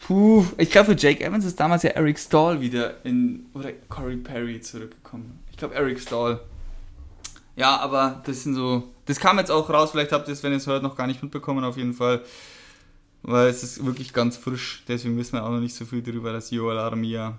[0.00, 4.16] Puh, ich glaube für Jake Evans ist damals ja Eric Stahl wieder in, oder Corey
[4.16, 5.38] Perry zurückgekommen.
[5.50, 6.40] Ich glaube Eric Stahl.
[7.56, 10.52] Ja, aber das sind so, das kam jetzt auch raus, vielleicht habt ihr es, wenn
[10.52, 12.22] ihr es hört, noch gar nicht mitbekommen auf jeden Fall.
[13.22, 16.32] Weil es ist wirklich ganz frisch, deswegen wissen wir auch noch nicht so viel darüber,
[16.32, 17.38] dass Joel Armia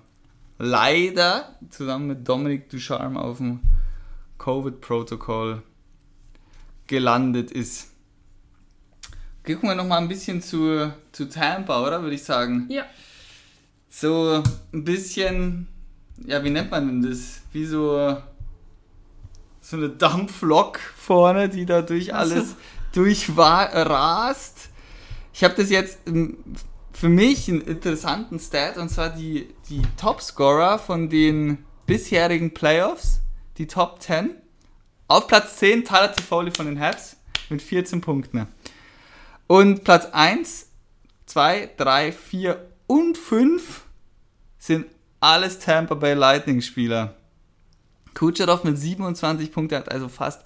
[0.58, 3.60] leider zusammen mit Dominic Ducharme auf dem
[4.38, 5.62] Covid-Protokoll
[6.86, 7.92] gelandet ist.
[9.46, 12.02] Gucken wir noch mal ein bisschen zu, zu Tampa, oder?
[12.02, 12.66] Würde ich sagen.
[12.68, 12.84] Ja.
[13.88, 15.68] So ein bisschen,
[16.26, 17.42] ja, wie nennt man denn das?
[17.52, 18.16] Wie so,
[19.60, 22.56] so eine Dampflok vorne, die da durch alles
[22.92, 24.68] durchrast.
[25.32, 26.38] Ich habe das jetzt ähm,
[26.92, 33.20] für mich einen interessanten Stat und zwar die, die Topscorer von den bisherigen Playoffs,
[33.58, 34.30] die Top 10.
[35.06, 37.16] Auf Platz 10 Tyler Toffoli von den Habs
[37.48, 38.48] mit 14 Punkten.
[39.46, 40.66] Und Platz 1,
[41.26, 43.84] 2, 3, 4 und 5
[44.58, 44.86] sind
[45.20, 47.14] alles Tampa Bay Lightning Spieler.
[48.14, 50.42] Kucherov mit 27 Punkten hat also fast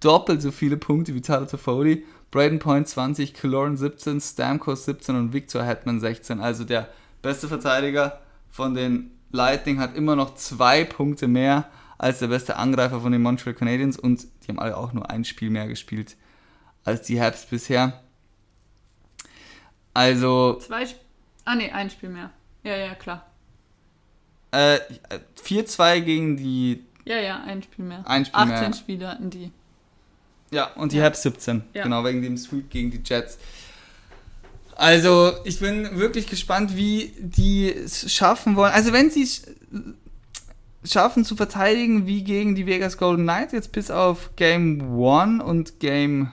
[0.00, 2.04] doppelt so viele Punkte wie Tyler Toffoli.
[2.30, 6.40] Braden Point 20, Killorn 17, Stamkos 17 und Victor Hetman 16.
[6.40, 6.88] Also der
[7.20, 13.00] beste Verteidiger von den Lightning hat immer noch zwei Punkte mehr als der beste Angreifer
[13.00, 16.16] von den Montreal Canadiens und die haben alle auch nur ein Spiel mehr gespielt
[16.84, 18.02] als die Habs bisher.
[19.94, 21.00] Also Zwei Sp
[21.44, 22.30] Ah, nee, ein Spiel mehr.
[22.62, 23.26] Ja, ja, klar.
[24.52, 24.78] Äh,
[25.44, 26.84] 4-2 gegen die.
[27.04, 28.04] Ja, ja, ein Spiel mehr.
[28.06, 28.72] Ein Spiel 18 mehr.
[28.74, 29.50] Spiele hatten die.
[30.52, 31.04] Ja, und die Ja.
[31.04, 31.64] Habs 17.
[31.74, 31.82] Ja.
[31.82, 33.38] Genau, wegen dem Sweep gegen die Jets.
[34.76, 38.72] Also, ich bin wirklich gespannt, wie die es schaffen wollen.
[38.72, 39.42] Also, wenn sie es
[40.84, 45.80] schaffen zu verteidigen wie gegen die Vegas Golden Knights, jetzt bis auf Game 1 und
[45.80, 46.32] Game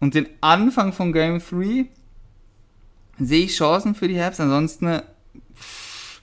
[0.00, 1.86] und den Anfang von Game 3,
[3.18, 4.40] sehe ich Chancen für die Habs.
[4.40, 5.02] Ansonsten,
[5.54, 6.20] pff,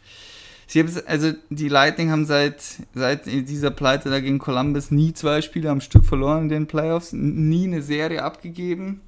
[1.06, 5.82] also die Lightning haben seit, seit dieser Pleite da gegen Columbus nie zwei Spiele am
[5.82, 9.02] Stück verloren in den Playoffs, nie eine Serie abgegeben.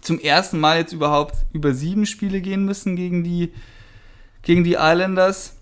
[0.00, 3.52] Zum ersten Mal jetzt überhaupt über sieben Spiele gehen müssen gegen die,
[4.42, 5.56] gegen die Islanders.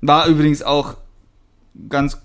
[0.00, 0.96] War übrigens auch
[1.88, 2.18] ganz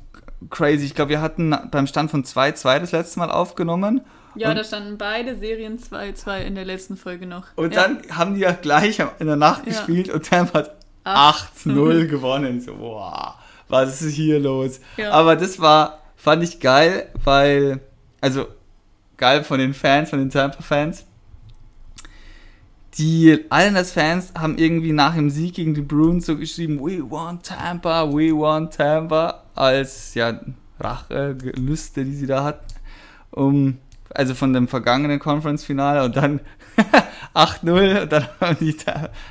[0.49, 0.85] crazy.
[0.85, 4.01] Ich glaube, wir hatten beim Stand von 2-2 das letzte Mal aufgenommen.
[4.35, 7.45] Ja, Und- da standen beide Serien 2-2 in der letzten Folge noch.
[7.55, 7.83] Und ja.
[7.87, 9.71] dann haben die ja gleich in der Nacht Ja.
[9.71, 12.61] gespielt und Tampa hat 8-0 gewonnen.
[12.61, 13.35] So, boah,
[13.67, 14.79] was ist hier los?
[14.97, 15.11] Ja.
[15.11, 17.79] Aber das war, fand ich geil, weil,
[18.21, 18.47] also
[19.17, 21.05] geil von den Fans, von den Tampa-Fans.
[22.97, 28.07] Die Islanders-Fans haben irgendwie nach dem Sieg gegen die Bruins so geschrieben, we want Tampa,
[28.09, 30.39] we want Tampa, als ja
[30.79, 32.65] Rache-Gelüste, die sie da hatten.
[33.31, 33.77] Um,
[34.15, 36.39] also von dem vergangenen Conference-Finale und dann
[37.33, 38.75] 8-0 und dann haben die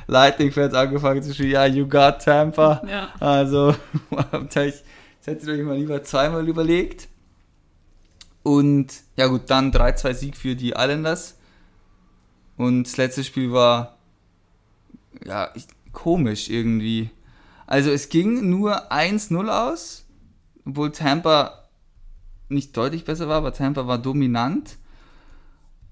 [0.06, 2.82] Lightning-Fans angefangen zu schreien, ja, you got Tampa.
[2.88, 3.08] Ja.
[3.18, 3.74] Also,
[4.54, 4.82] das
[5.24, 7.08] hättet ihr euch mal lieber zweimal überlegt.
[8.42, 11.38] Und ja gut, dann 3-2 Sieg für die Islanders.
[12.56, 13.96] Und das letzte Spiel war
[15.24, 17.10] ja ich, komisch irgendwie.
[17.66, 20.04] Also es ging nur 1-0 aus,
[20.66, 21.63] obwohl Tampa
[22.48, 24.76] nicht deutlich besser war, aber Tampa war dominant.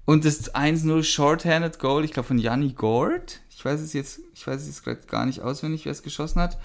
[0.05, 3.41] Und das 1-0 Shorthanded Goal, ich glaube von Yanni Gord.
[3.49, 6.41] Ich weiß es jetzt, ich weiß es jetzt gerade gar nicht auswendig, wer es geschossen
[6.41, 6.57] hat.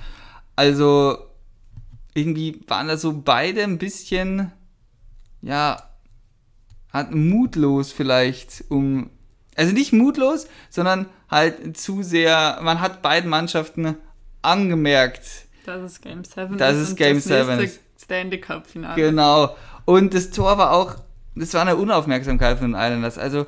[0.57, 1.19] Also
[2.15, 4.51] irgendwie waren da so beide ein bisschen,
[5.41, 5.83] ja,
[6.93, 9.11] hat mutlos vielleicht um,
[9.55, 13.97] also nicht mutlos, sondern halt zu sehr, man hat beiden Mannschaften
[14.43, 16.57] angemerkt, Das ist Game 7.
[16.57, 17.81] Das ist und Game das 7 nächste ist.
[18.03, 18.97] Stanley Cup Finale.
[18.97, 19.55] Genau.
[19.89, 20.97] Und das Tor war auch,
[21.35, 23.17] das war eine Unaufmerksamkeit von den Islanders.
[23.17, 23.47] Also,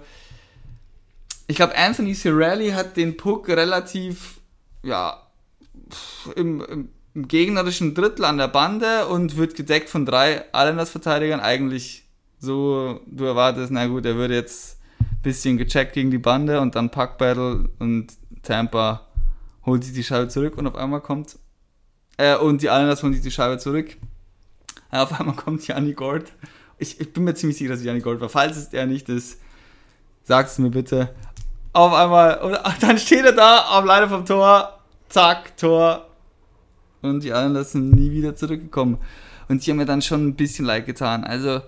[1.48, 4.40] ich glaube, Anthony Cirelli hat den Puck relativ,
[4.82, 5.20] ja,
[6.36, 6.88] im, im,
[7.28, 11.40] gegnerischen Drittel an der Bande und wird gedeckt von drei Islanders-Verteidigern.
[11.40, 12.04] Eigentlich
[12.38, 16.74] so, du erwartest, na gut, er würde jetzt ein bisschen gecheckt gegen die Bande und
[16.74, 19.06] dann Puck Battle und Tampa
[19.66, 21.38] holt sich die Scheibe zurück und auf einmal kommt,
[22.16, 23.98] äh, und die Islanders holen sich die Scheibe zurück.
[24.98, 26.32] Auf einmal kommt Janni Gord.
[26.78, 28.28] Ich, ich bin mir ziemlich sicher, dass es Janni Gord war.
[28.28, 29.38] Falls es der nicht ist,
[30.24, 31.14] sagt es mir bitte.
[31.72, 36.08] Auf einmal, und dann steht er da am Leiter vom Tor, zack, Tor.
[37.02, 38.98] Und die anderen sind nie wieder zurückgekommen.
[39.48, 41.24] Und die haben mir dann schon ein bisschen leid getan.
[41.24, 41.60] Also,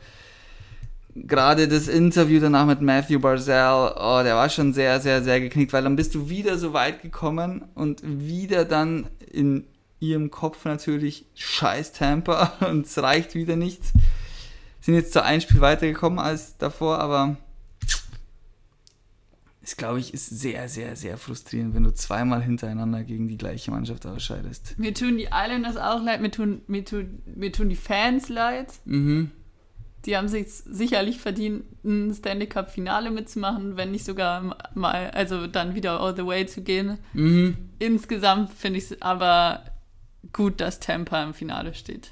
[1.15, 5.73] gerade das Interview danach mit Matthew Barzell, oh, der war schon sehr, sehr, sehr geknickt,
[5.73, 9.65] weil dann bist du wieder so weit gekommen und wieder dann in
[10.03, 13.83] ihrem Kopf natürlich scheiß Tampa und es reicht wieder nicht.
[14.81, 17.37] Sind jetzt zu ein Spiel weitergekommen als davor, aber
[19.63, 23.71] es glaube ich ist sehr, sehr, sehr frustrierend, wenn du zweimal hintereinander gegen die gleiche
[23.71, 24.77] Mannschaft ausscheidest.
[24.77, 28.73] Mir tun die Islanders auch leid, mir tun, mir tun, mir tun die Fans leid.
[28.85, 29.31] Mhm.
[30.05, 35.47] Die haben sich sicherlich verdient, ein Stanley Cup Finale mitzumachen, wenn nicht sogar mal, also
[35.47, 36.99] dann wieder all the way zu gehen.
[37.13, 37.57] Mhm.
[37.79, 39.63] Insgesamt finde ich es aber
[40.33, 42.11] gut, dass Tampa im Finale steht.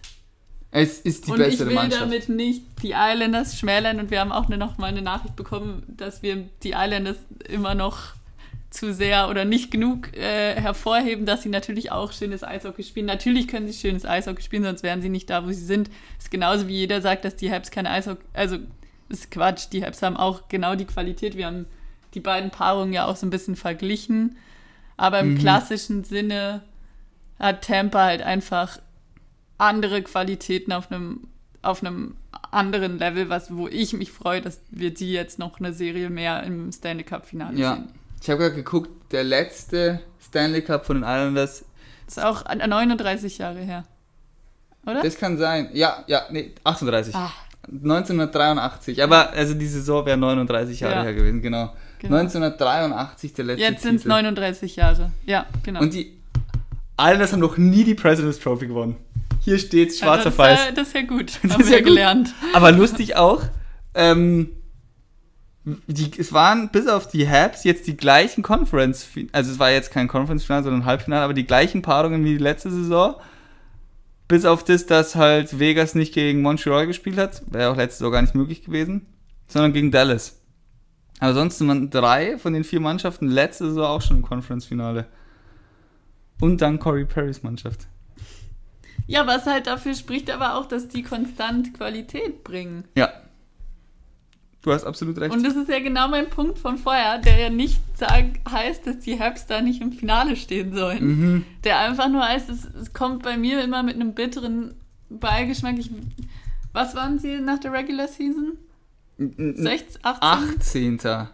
[0.72, 2.02] Es ist die und ich bessere will Mannschaft.
[2.02, 6.22] damit nicht die Islanders schmälern und wir haben auch noch mal eine Nachricht bekommen, dass
[6.22, 7.16] wir die Islanders
[7.48, 7.98] immer noch
[8.70, 13.06] zu sehr oder nicht genug äh, hervorheben, dass sie natürlich auch schönes Eishockey spielen.
[13.06, 15.90] Natürlich können sie schönes Eishockey spielen, sonst wären sie nicht da, wo sie sind.
[16.20, 18.58] ist genauso wie jeder sagt, dass die Habs keine Eishockey, also
[19.08, 21.36] ist Quatsch, die Habs haben auch genau die Qualität.
[21.36, 21.66] Wir haben
[22.14, 24.36] die beiden Paarungen ja auch so ein bisschen verglichen,
[24.96, 25.38] aber im Mhm.
[25.38, 26.62] klassischen Sinne
[27.40, 28.78] hat Tampa halt einfach
[29.58, 31.26] andere Qualitäten auf einem
[31.62, 32.16] auf einem
[32.52, 36.42] anderen Level, was wo ich mich freue, dass wir die jetzt noch eine Serie mehr
[36.44, 37.74] im Stanley Cup Finale Ja.
[37.74, 37.88] sehen.
[38.22, 41.64] Ich habe gerade geguckt, der letzte Stanley Cup von den Islanders,
[42.06, 43.84] Das ist auch 39 Jahre her.
[44.86, 45.02] Oder?
[45.02, 45.68] das kann sein.
[45.74, 47.14] Ja, ja, nee, 38.
[47.14, 47.30] Ah,
[47.70, 49.02] 1983.
[49.02, 51.02] Aber also die Saison wäre 39 Jahre Ja.
[51.02, 51.74] her gewesen, genau.
[51.98, 52.16] genau.
[52.16, 54.08] 1983 der letzte Jetzt sind es Titel.
[54.14, 55.12] 39 Jahre.
[55.26, 55.80] Ja, genau.
[55.80, 56.19] Und die
[57.00, 58.96] Islanders haben noch nie die President's Trophy gewonnen.
[59.42, 60.74] Hier steht schwarz auf das, weiß.
[60.74, 61.32] das ist ja gut.
[61.42, 61.88] Das Haben ist wir ja ja gut.
[61.88, 62.34] gelernt.
[62.52, 63.42] Aber lustig auch,
[63.94, 64.50] ähm,
[65.64, 69.90] die, es waren bis auf die Habs jetzt die gleichen Conference, also es war jetzt
[69.90, 73.16] kein Conference-Finale, sondern ein Halbfinale, aber die gleichen Paarungen wie die letzte Saison.
[74.28, 78.12] Bis auf das, dass halt Vegas nicht gegen Montreal gespielt hat, wäre auch letztes Jahr
[78.12, 79.06] gar nicht möglich gewesen,
[79.48, 80.40] sondern gegen Dallas.
[81.18, 85.06] Aber sonst waren drei von den vier Mannschaften letzte Saison auch schon im Conference-Finale.
[86.40, 87.86] Und dann Corey Perrys Mannschaft.
[89.06, 92.84] Ja, was halt dafür spricht aber auch, dass die konstant Qualität bringen.
[92.94, 93.10] Ja.
[94.62, 95.34] Du hast absolut recht.
[95.34, 98.98] Und das ist ja genau mein Punkt von vorher, der ja nicht sagen, heißt, dass
[98.98, 101.04] die Habs da nicht im Finale stehen sollen.
[101.04, 101.44] mhm.
[101.64, 104.74] Der einfach nur heißt, es, es kommt bei mir immer mit einem bitteren
[105.08, 105.78] Beigeschmack.
[105.78, 105.90] Ich,
[106.72, 108.58] was waren sie nach der Regular Season?
[109.18, 111.00] 16, 18?
[111.00, 111.28] 18.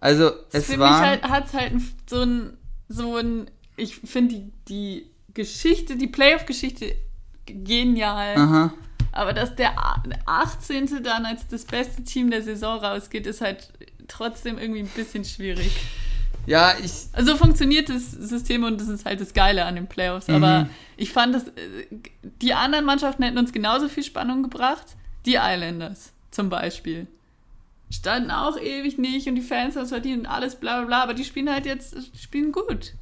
[0.00, 1.00] Also, es Für mich war.
[1.00, 1.72] halt, hat es halt
[2.08, 2.56] so ein,
[2.88, 3.50] so ein,
[3.82, 6.94] ich finde die, die Geschichte, die Playoff-Geschichte
[7.46, 8.36] genial.
[8.36, 8.74] Aha.
[9.12, 11.02] Aber dass der A- 18.
[11.02, 13.70] dann als das beste Team der Saison rausgeht, ist halt
[14.08, 15.70] trotzdem irgendwie ein bisschen schwierig.
[16.46, 16.90] Ja, ich.
[17.12, 20.28] Also so funktioniert das System und das ist halt das Geile an den Playoffs.
[20.28, 20.34] Mhm.
[20.36, 21.86] Aber ich fand, dass äh,
[22.40, 24.86] die anderen Mannschaften hätten uns genauso viel Spannung gebracht.
[25.26, 27.06] Die Islanders zum Beispiel.
[27.90, 31.02] Standen auch ewig nicht und die Fans haben es verdient und alles bla bla bla.
[31.02, 32.94] Aber die spielen halt jetzt, spielen gut.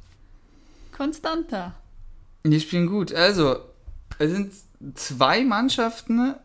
[1.01, 1.73] Konstanter.
[2.43, 3.11] Die spielen gut.
[3.11, 3.55] Also,
[4.19, 4.53] es sind
[4.93, 6.35] zwei Mannschaften.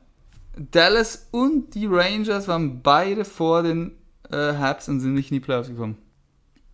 [0.56, 3.92] Dallas und die Rangers waren beide vor den
[4.30, 5.98] äh, Habs und sind nicht in die Playoffs gekommen.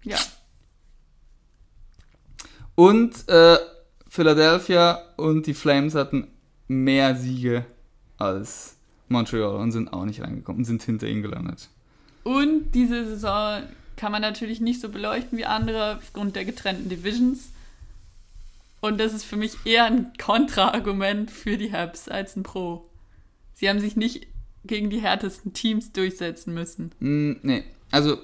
[0.05, 0.19] Ja.
[2.77, 3.59] Und äh,
[4.09, 6.29] Philadelphia und die Flames hatten
[6.69, 7.67] mehr Siege
[8.17, 8.77] als
[9.09, 11.69] Montreal und sind auch nicht reingekommen und sind hinter ihnen gelandet.
[12.23, 13.65] Und diese Saison
[13.97, 17.49] kann man natürlich nicht so beleuchten wie andere aufgrund der getrennten Divisions.
[18.83, 22.91] Und das ist für mich eher ein Kontraargument für die Habs als ein Pro.
[23.55, 24.27] Sie haben sich nicht
[24.65, 26.93] gegen die härtesten Teams durchsetzen müssen.
[26.99, 28.19] Mm, nee, also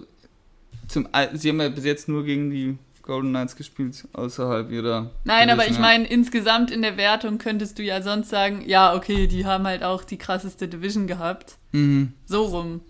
[0.89, 5.13] zum, äh, sie haben ja bis jetzt nur gegen die Golden Knights gespielt, außerhalb ihrer.
[5.25, 5.81] Nein, aber Division, ich ja.
[5.81, 9.85] meine, insgesamt in der Wertung könntest du ja sonst sagen, ja, okay, die haben halt
[9.85, 11.57] auch die krasseste Division gehabt.
[11.73, 12.13] Mhm.
[12.27, 12.81] So rum.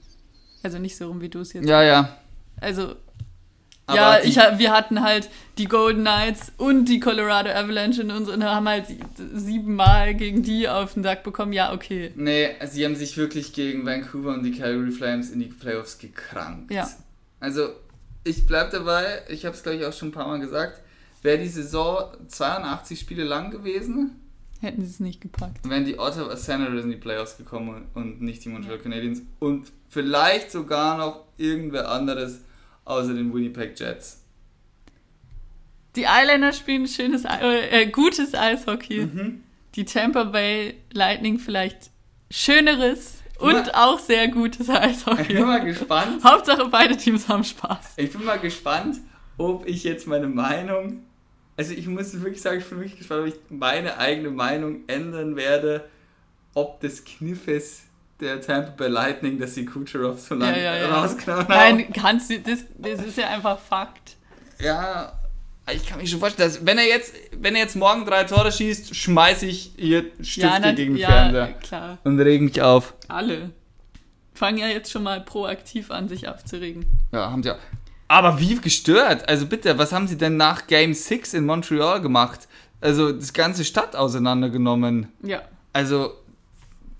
[0.62, 2.16] Also nicht so rum, wie du es jetzt Ja, ja.
[2.61, 2.96] Also, Aber
[3.94, 8.44] ja, ich, wir hatten halt die Golden Knights und die Colorado Avalanche in uns und
[8.44, 8.87] haben halt
[9.35, 11.53] siebenmal gegen die auf den Sack bekommen.
[11.53, 12.12] Ja, okay.
[12.16, 16.70] Nee, sie haben sich wirklich gegen Vancouver und die Calgary Flames in die Playoffs gekrankt.
[16.70, 16.88] Ja.
[17.40, 17.70] Also,
[18.24, 20.81] ich bleib dabei, ich habe es glaube ich auch schon ein paar Mal gesagt,
[21.22, 24.12] wäre die Saison 82 Spiele lang gewesen,
[24.61, 25.68] Hätten sie es nicht gepackt.
[25.68, 30.51] wären die Ottawa Senators in die Playoffs gekommen und nicht die Montreal Canadiens und vielleicht
[30.51, 32.40] sogar noch irgendwer anderes
[32.88, 34.24] außer den Winnipeg Jets.
[35.96, 39.07] Die Islanders spielen schönes, äh, äh, gutes Eishockey.
[39.07, 39.42] Mhm.
[39.74, 41.90] Die Tampa Bay Lightning vielleicht
[42.31, 45.40] schöneres und auch sehr gutes Ich bin Eishockey.
[45.40, 46.24] mal gespannt.
[46.24, 47.94] Hauptsache beide Teams haben Spaß.
[47.96, 48.98] Ich bin mal gespannt,
[49.37, 51.03] ob ich jetzt meine Meinung,
[51.57, 55.37] also ich muss wirklich sagen, ich bin wirklich gespannt, ob ich meine eigene Meinung ändern
[55.37, 55.88] werde,
[56.55, 57.83] ob des Kniffes
[58.20, 61.02] der Tampa Bay Lightning, dass sie Kucherov so lange Ja, ja, ja.
[61.26, 61.46] haben.
[61.48, 64.16] Nein, kannst du, das, das ist ja einfach Fakt.
[64.61, 65.12] Ja,
[65.72, 68.50] ich kann mich schon vorstellen, dass wenn er jetzt, wenn er jetzt morgen drei Tore
[68.50, 71.98] schießt, schmeiße ich hier Stifte na, gegen den ja, Fernseher klar.
[72.04, 72.94] und reg mich auf.
[73.09, 73.50] Alle.
[74.35, 76.87] Fangen ja jetzt schon mal proaktiv an, sich aufzuregen.
[77.12, 77.59] Ja, haben sie auch.
[78.09, 79.28] Aber wie gestört?
[79.28, 82.48] Also bitte, was haben sie denn nach Game 6 in Montreal gemacht?
[82.81, 85.09] Also das ganze Stadt auseinandergenommen.
[85.22, 85.42] Ja.
[85.72, 86.14] Also,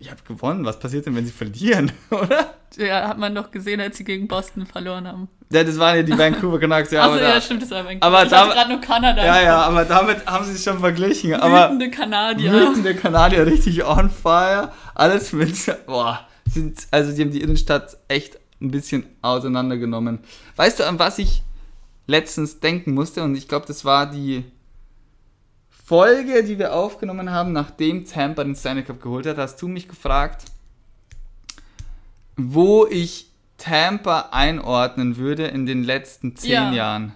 [0.00, 0.64] ich habe gewonnen.
[0.64, 2.54] Was passiert denn, wenn sie verlieren, oder?
[2.76, 5.28] Ja, hat man doch gesehen, als sie gegen Boston verloren haben.
[5.50, 6.90] Ja, das waren ja die Vancouver Canucks.
[6.90, 9.24] Ja, Achso, aber ja, da, stimmt, das war mein aber Ich da- gerade nur Kanada.
[9.24, 11.34] ja, ja, aber damit haben sie sich schon verglichen.
[11.34, 12.52] Aber Wütende Kanadier.
[12.52, 14.70] wütende Kanadier richtig on fire.
[14.94, 15.54] Alles mit,
[15.87, 20.18] boah, sind, also die haben die Innenstadt echt ein bisschen auseinandergenommen.
[20.56, 21.42] Weißt du, an was ich
[22.06, 23.22] letztens denken musste?
[23.22, 24.44] Und ich glaube, das war die
[25.88, 29.38] Folge, die wir aufgenommen haben, nachdem Tampa den Stanley Cup geholt hat.
[29.38, 30.44] Hast du mich gefragt,
[32.37, 36.72] wo ich Tampa einordnen würde in den letzten zehn Ja.
[36.72, 37.14] Jahren.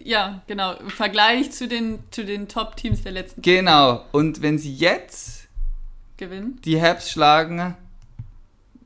[0.00, 0.72] Ja, genau.
[0.74, 4.04] Im Vergleich zu den, zu den Top-Teams der letzten Genau.
[4.10, 5.46] Und wenn sie jetzt
[6.16, 6.58] gewinnen.
[6.64, 7.76] die Habs schlagen,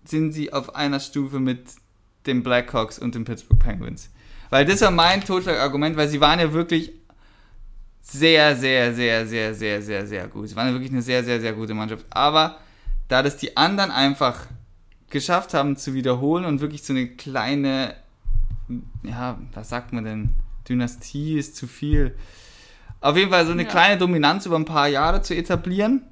[0.05, 1.61] sind sie auf einer Stufe mit
[2.27, 4.11] den Blackhawks und den Pittsburgh Penguins.
[4.51, 6.93] Weil das war mein Totschlagargument, weil sie waren ja wirklich
[8.09, 10.49] sehr, sehr, sehr, sehr, sehr, sehr, sehr gut.
[10.49, 12.07] Sie waren ja wirklich eine sehr, sehr, sehr gute Mannschaft.
[12.11, 12.59] Aber
[13.09, 14.47] da das die anderen einfach
[15.11, 17.95] geschafft haben zu wiederholen und wirklich so eine kleine,
[19.03, 20.31] ja, was sagt man denn?
[20.69, 22.15] Dynastie ist zu viel.
[23.01, 23.69] Auf jeden Fall so eine Ja.
[23.69, 26.03] kleine Dominanz über ein paar Jahre zu etablieren,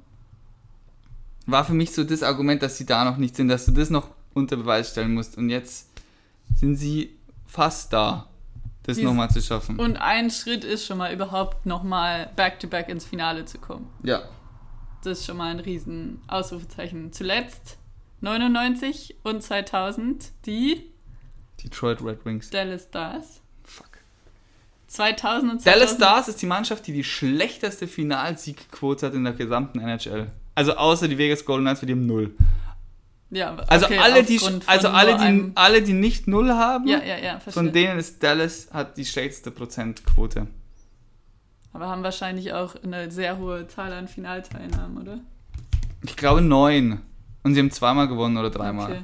[1.45, 3.89] war für mich so das Argument, dass sie da noch nicht sind, dass du das
[3.89, 5.37] noch unter Beweis stellen musst.
[5.37, 5.89] Und jetzt
[6.55, 7.15] sind sie
[7.47, 8.27] fast da,
[8.85, 9.77] das nochmal zu schaffen.
[9.79, 13.89] Und ein Schritt ist schon mal überhaupt nochmal back-to-back ins Finale zu kommen.
[14.03, 14.23] ja.
[15.03, 17.13] Das ist schon mal ein riesen Ausrufezeichen.
[17.13, 17.77] Zuletzt
[18.21, 20.89] 99 und 2000 die
[21.63, 22.49] Detroit Red Wings.
[22.49, 23.41] Dallas Stars.
[23.63, 23.85] Fuck.
[24.87, 25.65] 2000 und 2000.
[25.65, 30.31] Dallas Stars ist die Mannschaft, die die schlechteste Finalsiegquote hat in der gesamten NHL.
[30.55, 32.35] Also außer die Vegas Golden Knights, die haben null.
[33.35, 37.17] Ja, Also okay, alle, die, also alle, die, alle, die nicht null haben, Ja, ja,
[37.17, 40.47] ja, von denen ist Dallas hat die schlechteste Prozentquote.
[41.73, 45.19] Aber haben wahrscheinlich auch eine sehr hohe Zahl an Finalteilnahmen, oder?
[46.03, 47.01] Ich glaube neun.
[47.43, 48.91] Und sie haben zweimal gewonnen oder dreimal.
[48.91, 49.01] Okay.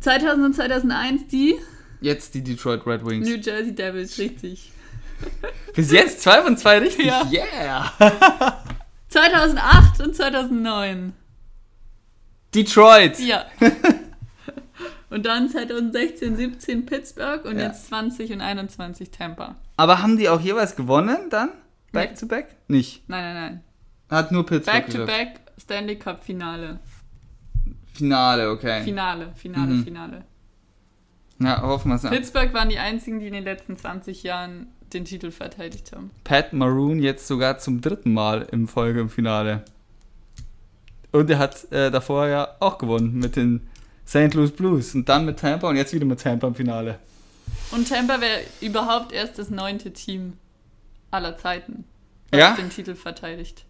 [0.00, 1.54] 2000 und 2001 die
[2.00, 3.28] Jetzt die Detroit Red Wings.
[3.28, 4.70] New Jersey Devils, richtig.
[5.74, 7.06] Bis jetzt zwei von zwei richtig.
[7.06, 7.26] Ja.
[7.30, 7.92] Yeah.
[9.08, 11.12] 2008 und 2009.
[12.64, 13.18] Detroit.
[13.20, 13.44] Ja.
[15.10, 17.66] und dann 2016, 17 Pittsburgh und Ja.
[17.68, 19.56] jetzt 20 und 21 Tampa.
[19.76, 21.50] Aber haben die auch jeweils gewonnen dann?
[21.92, 22.16] Back Nee.
[22.20, 22.56] to back?
[22.68, 23.08] Nicht.
[23.08, 23.60] Nein, nein, nein.
[24.10, 26.78] Hat nur Pittsburgh Back to back Stanley Cup Finale.
[27.92, 28.82] Finale, okay.
[28.84, 29.84] Finale, Finale, Mhm.
[29.84, 30.24] Finale.
[31.40, 32.02] Ja, hoffen wir es.
[32.02, 36.10] Pittsburgh waren die einzigen, die in den letzten 20 Jahren den Titel verteidigt haben.
[36.24, 39.64] Pat Maroon jetzt sogar zum dritten Mal im Folge im Finale.
[41.12, 43.66] Und er hat äh, davor ja auch gewonnen mit den
[44.06, 44.34] St.
[44.34, 46.98] Louis Blues und dann mit Tampa und jetzt wieder mit Tampa im Finale.
[47.70, 50.34] Und Tampa wäre überhaupt erst das neunte Team
[51.10, 51.84] aller Zeiten,
[52.30, 52.54] was Ja?
[52.56, 53.64] den Titel verteidigt.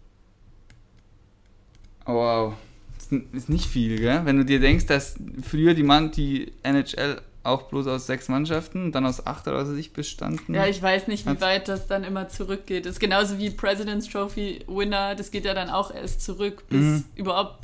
[2.07, 2.55] Oh, wow.
[2.99, 4.23] Ist, ist nicht viel, gell?
[4.25, 5.15] Wenn du dir denkst, dass
[5.49, 9.69] früher die Mann, die NHL auch bloß aus sechs Mannschaften dann aus acht oder was
[9.71, 10.55] weiß ich bestanden.
[10.55, 12.87] Ja, ich weiß nicht, wie weit das dann immer zurückgeht.
[12.87, 16.81] Das ist genauso wie President's Trophy Winner, das geht ja dann auch erst zurück, bis
[16.81, 17.05] Mhm.
[17.17, 17.59] überhaupt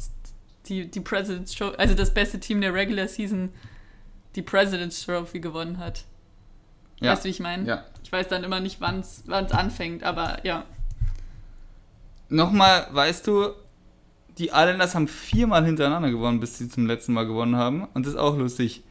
[0.66, 3.50] die, die President's Trophy, also das beste Team der Regular Season,
[4.34, 6.04] die President's Trophy gewonnen hat.
[7.00, 7.12] ja.
[7.12, 7.66] Weißt du, wie ich meine?
[7.66, 7.84] ja.
[8.02, 10.64] Ich weiß dann immer nicht, wann es anfängt, aber ja.
[12.28, 13.50] Nochmal, weißt du,
[14.38, 17.84] die Islanders haben viermal hintereinander gewonnen, bis sie zum letzten Mal gewonnen haben.
[17.94, 18.82] Und das ist auch lustig.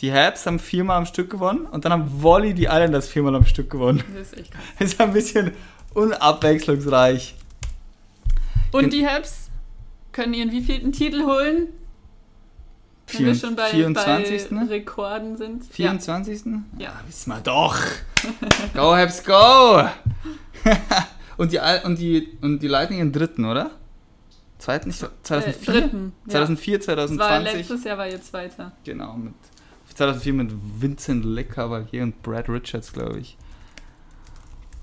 [0.00, 3.46] Die Habs haben viermal am Stück gewonnen und dann haben Volley die Islanders viermal am
[3.46, 4.02] Stück gewonnen.
[4.12, 4.62] Das ist echt krass.
[4.78, 5.52] Das ist ein bisschen
[5.94, 7.34] unabwechslungsreich.
[8.72, 9.50] Und die Habs
[10.12, 11.68] können ihren wievielten Titel holen?
[13.12, 14.48] Wenn wir schon bei, 24.
[14.50, 15.64] bei Rekorden sind.
[15.64, 16.42] 24.
[16.78, 17.00] Ja.
[17.06, 17.78] wissen wir doch.
[18.74, 19.84] go Habs, go!
[21.36, 23.70] und, die, und, die, und die Lightning im dritten, oder?
[24.58, 24.88] Zweiten?
[24.88, 25.02] nicht?
[25.02, 25.72] Äh, 2004?
[25.72, 26.12] dritten.
[26.26, 26.30] Ja.
[26.32, 27.54] 2004, Das war 2020?
[27.54, 28.72] letztes Jahr war jetzt weiter.
[28.84, 29.34] Genau, mit
[29.94, 33.36] 2004 mit Vincent Lecavalier und Brad Richards, glaube ich.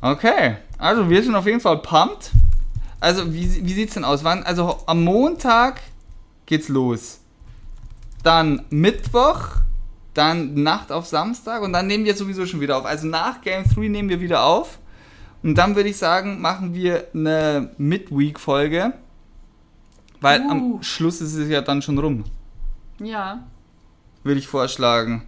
[0.01, 2.31] Okay, also wir sind auf jeden Fall pumped.
[2.99, 4.23] Also, wie, wie sieht's denn aus?
[4.23, 5.81] Wann, also am Montag
[6.45, 7.19] geht's los.
[8.23, 9.57] Dann Mittwoch,
[10.13, 12.85] dann Nacht auf Samstag und dann nehmen wir sowieso schon wieder auf.
[12.85, 14.79] Also nach Game 3 nehmen wir wieder auf.
[15.43, 18.93] Und dann würde ich sagen, machen wir eine Midweek-Folge.
[20.19, 20.51] Weil Uh.
[20.51, 22.23] am Schluss ist es ja dann schon rum
[22.99, 23.43] Ja.
[24.23, 25.27] Würde ich vorschlagen.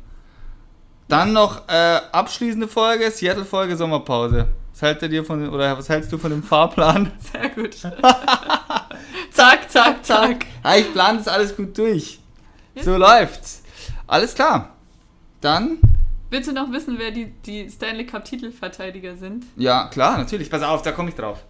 [1.07, 4.47] Dann noch äh, abschließende Folge, Seattle-Folge, Sommerpause.
[4.71, 7.11] Was hält ihr dir von oder was hältst du von dem Fahrplan?
[7.31, 7.75] Sehr gut.
[9.31, 10.45] zack, zack, zack.
[10.63, 12.19] Ja, ich plane das alles gut durch.
[12.73, 12.83] Ja.
[12.83, 13.63] So läuft's.
[14.07, 14.69] Alles klar.
[15.41, 15.79] Dann,
[16.29, 19.45] Willst du noch wissen, wer die, die Stanley Cup Titelverteidiger sind?
[19.55, 20.49] ja, klar, natürlich.
[20.49, 21.43] Pass auf, da komme ich drauf.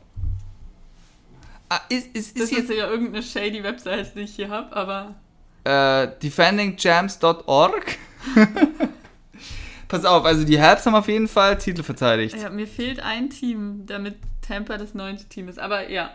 [1.69, 4.75] Ah, ist, ist, Das ist jetzt ist ja irgendeine shady Website, die ich hier habe,
[4.75, 5.15] aber
[5.63, 7.97] äh, defendingjams.org.
[9.87, 12.35] Pass auf, also die Habs haben auf jeden Fall Titel verteidigt.
[12.35, 15.59] ja, mir fehlt ein Team, damit Tampa das neunte Team ist.
[15.59, 16.13] Aber ja,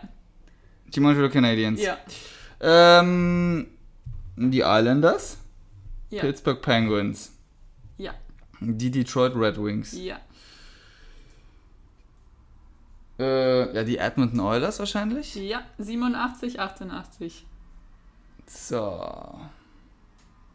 [0.93, 1.81] Die Montreal Canadiens.
[1.81, 1.97] ja,
[2.59, 3.67] Ähm,
[4.35, 5.37] die Islanders.
[6.09, 7.31] ja, Pittsburgh Penguins.
[7.97, 8.13] ja,
[8.59, 9.93] Die Detroit Red Wings.
[9.93, 10.19] ja.
[13.17, 15.35] Äh, ja, die Edmonton Oilers wahrscheinlich.
[15.35, 17.45] Ja, 87, 88.
[18.49, 19.39] So.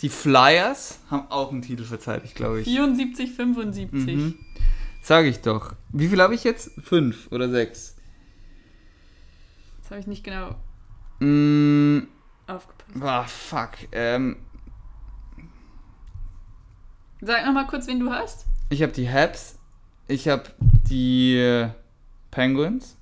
[0.01, 2.65] Die Flyers haben auch einen Titel verteidigt, glaube ich.
[2.67, 3.93] 74, 75.
[4.17, 4.35] Mhm.
[5.03, 5.75] Sag ich doch.
[5.91, 6.73] Wie viel habe ich jetzt?
[6.83, 7.95] Fünf oder sechs?
[9.83, 10.57] Das habe ich nicht genau
[11.21, 12.09] Mm,
[12.49, 13.03] aufgepasst.
[13.03, 13.71] ah, fuck.
[13.93, 14.37] Ähm,
[17.21, 18.47] Sag nochmal kurz, wen du hast.
[18.71, 19.59] ich habe die Habs.
[20.09, 20.43] Ich habe
[20.91, 21.71] die äh,
[22.31, 22.97] Penguins.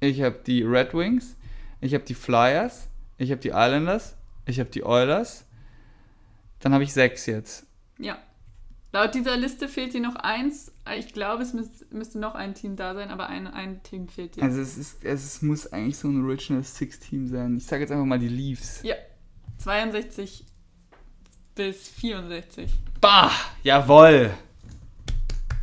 [0.00, 1.36] Ich habe die Red Wings.
[1.80, 2.88] Ich habe die Flyers.
[3.16, 4.16] Ich habe die Islanders.
[4.46, 5.46] Ich habe die Oilers.
[6.60, 7.66] Dann habe ich sechs jetzt.
[7.98, 8.18] Ja.
[8.92, 10.72] Laut dieser Liste fehlt dir noch eins.
[10.96, 14.36] Ich glaube, es müsst, müsste noch ein Team da sein, aber ein, ein Team fehlt
[14.36, 14.44] dir.
[14.44, 17.56] Also es, ist, es muss eigentlich so ein Original Six Team sein.
[17.56, 18.82] Ich sage jetzt einfach mal die Leafs.
[18.84, 18.94] Ja.
[19.58, 20.44] 62
[21.54, 22.72] bis 64.
[23.00, 23.30] Bah,
[23.62, 24.30] jawoll.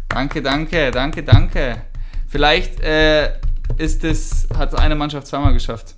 [0.09, 1.85] Danke, danke, danke, danke.
[2.27, 3.39] Vielleicht äh,
[3.77, 5.95] ist es, hat eine Mannschaft zweimal geschafft.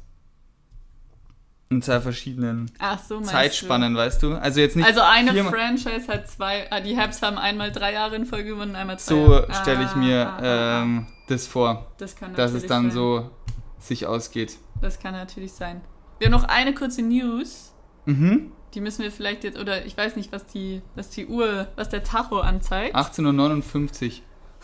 [1.76, 2.72] In zwei verschiedenen
[3.08, 4.34] so, Zeitspannen, weißt du?
[4.36, 4.80] Also jetzt du?
[4.80, 8.50] nicht Also eine Franchise hat zwei, ah, die Habs haben einmal drei Jahre in Folge
[8.50, 9.54] gewonnen, einmal zwei So Jahre.
[9.62, 10.82] stelle ich mir Ah, ah, ah.
[10.84, 12.92] ähm, das vor, das kann dass es dann sein.
[12.92, 13.30] so
[13.80, 14.58] sich ausgeht.
[14.82, 15.82] Das kann natürlich sein.
[16.20, 17.74] Wir haben noch eine kurze News.
[18.06, 18.52] Mhm.
[18.74, 21.90] Die müssen wir vielleicht jetzt, oder ich weiß nicht, was die, was die Uhr, was
[21.90, 22.96] der Tacho anzeigt.
[22.96, 24.20] 18.59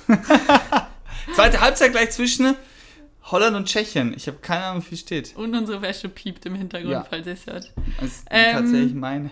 [0.07, 0.17] Uhr.
[1.35, 2.55] Zweite Halbzeit gleich zwischen
[3.23, 4.13] Holland und Tschechien.
[4.15, 5.35] Ich habe keine Ahnung, wie viel steht.
[5.35, 7.03] Und unsere Wäsche piept im Hintergrund, Ja.
[7.09, 7.71] falls ihr es hört.
[7.99, 9.31] Das ist Ähm, tatsächlich meine.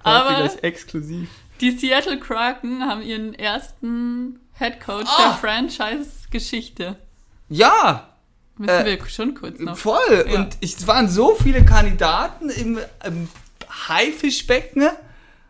[0.00, 1.28] aber- Das exklusiv.
[1.60, 5.22] Die Seattle Kraken haben ihren ersten Head Coach Ah!
[5.28, 6.96] der Franchise-Geschichte.
[7.48, 8.08] Ja,
[8.58, 9.76] Müssen Äh, wir schon kurz noch.
[9.76, 10.26] voll.
[10.30, 10.34] Ja.
[10.40, 13.28] Und ich, es waren so viele Kandidaten im, im
[13.88, 14.88] Haifischbecken.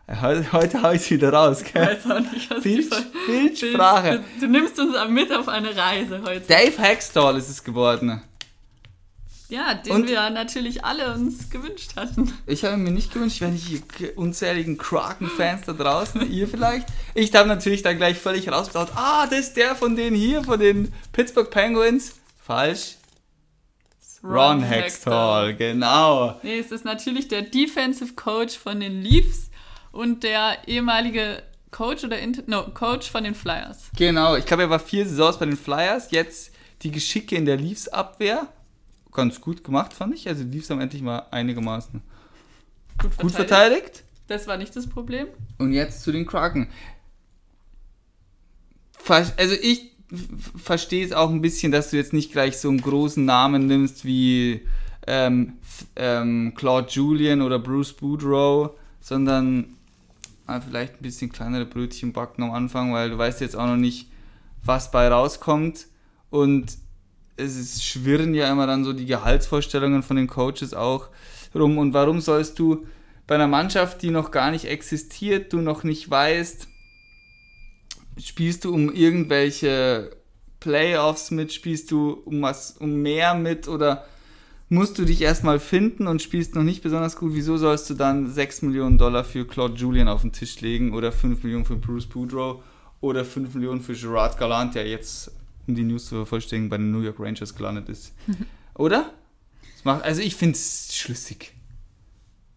[0.09, 1.85] Heute, heute hau ich es wieder raus, Ich gell?
[1.85, 2.89] weiß auch nicht, was Bild,
[3.27, 4.23] Bildsprache.
[4.39, 6.41] Du, du nimmst uns mit auf eine Reise heute.
[6.47, 8.21] Dave Hextall ist es geworden.
[9.49, 12.33] Ja, den Und- wir natürlich alle uns gewünscht hatten.
[12.45, 13.81] Ich habe mir nicht gewünscht, wenn ich die
[14.15, 16.87] unzähligen Kraken-Fans da draußen, ihr vielleicht.
[17.13, 20.59] Ich habe natürlich dann gleich völlig rausgedacht, ah, das ist der von denen hier, von
[20.59, 22.15] den Pittsburgh Penguins.
[22.41, 22.95] Falsch.
[24.23, 26.39] Ron Hextall, genau.
[26.43, 29.49] Nee, es ist natürlich der Defensive Coach von den Leafs
[29.91, 33.89] und der ehemalige Coach oder Inter no, Coach von den Flyers.
[33.95, 37.57] Genau, ich glaube, er war vier Saisons bei den Flyers, jetzt die Geschicke in der
[37.57, 38.47] Leafs-Abwehr.
[39.11, 40.27] Ganz gut gemacht, fand ich.
[40.27, 42.01] Also die Leafs haben endlich mal einigermaßen
[42.99, 44.03] Gut gut verteidigt.
[44.27, 45.27] Das war nicht das Problem.
[45.57, 46.67] Und jetzt zu den Kraken.
[49.07, 49.91] Also ich
[50.61, 54.03] verstehe es auch ein bisschen, dass du jetzt nicht gleich so einen großen Namen nimmst
[54.03, 54.61] wie
[55.05, 55.53] ähm,
[55.95, 59.76] ähm, Claude Julian oder Bruce Boudreau, sondern
[60.61, 64.09] vielleicht ein bisschen kleinere Brötchen backen am Anfang, weil du weißt jetzt auch noch nicht,
[64.63, 65.87] was bei rauskommt.
[66.29, 66.77] Und
[67.35, 71.09] es ist, schwirren ja immer dann so die Gehaltsvorstellungen von den Coaches auch
[71.53, 71.77] rum.
[71.77, 72.87] Und warum sollst du
[73.27, 76.67] bei einer Mannschaft, die noch gar nicht existiert, du noch nicht weißt,
[78.19, 80.11] spielst du um irgendwelche
[80.59, 84.05] Playoffs mit, spielst du um was, um mehr mit oder
[84.69, 88.29] musst du dich erstmal finden und spielst noch nicht besonders gut, wieso sollst du dann
[88.31, 92.05] 6 Millionen Dollar für Claude Julian auf den Tisch legen oder 5 Millionen für Bruce
[92.07, 92.61] Boudreau
[92.99, 95.31] oder 5 Millionen für Gerard Gallant, der jetzt,
[95.67, 98.13] um die News zu vervollständigen, bei den New York Rangers gelandet ist.
[98.75, 99.13] oder?
[99.83, 101.53] Macht, also ich finde es schlüssig.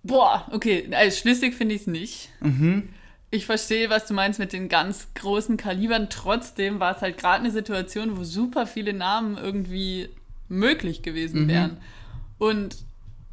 [0.03, 2.29] Boah, okay, also schlüssig finde ich es nicht.
[2.41, 2.89] Mhm.
[3.31, 6.09] Ich verstehe, was du meinst mit den ganz großen Kalibern.
[6.11, 10.09] Trotzdem war es halt gerade eine Situation, wo super viele Namen irgendwie
[10.49, 11.49] möglich gewesen Mhm.
[11.49, 11.77] wären.
[12.41, 12.77] Und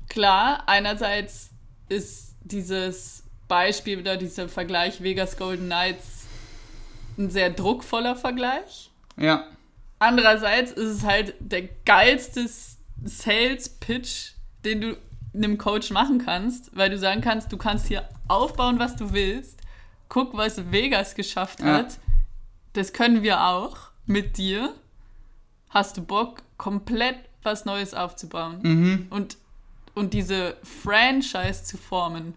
[0.10, 1.50] klar, einerseits
[1.90, 6.26] ist dieses Beispiel oder dieser Vergleich Vegas Golden Knights
[7.18, 8.92] ein sehr druckvoller Vergleich.
[9.16, 9.48] Ja.
[9.98, 12.48] Andererseits ist es halt der geilste
[13.04, 14.32] Sales-Pitch,
[14.66, 14.98] den du
[15.34, 19.60] einem Coach machen kannst, weil du sagen kannst, du kannst hier aufbauen, was du willst.
[20.10, 21.76] Guck, was Vegas geschafft Ja.
[21.76, 21.98] hat.
[22.74, 24.74] Das können wir auch mit dir.
[25.70, 27.18] Hast du Bock, komplett
[27.48, 29.08] was Neues aufzubauen Mhm.
[29.10, 29.38] und,
[29.96, 32.36] und diese Franchise zu formen?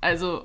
[0.00, 0.44] Also,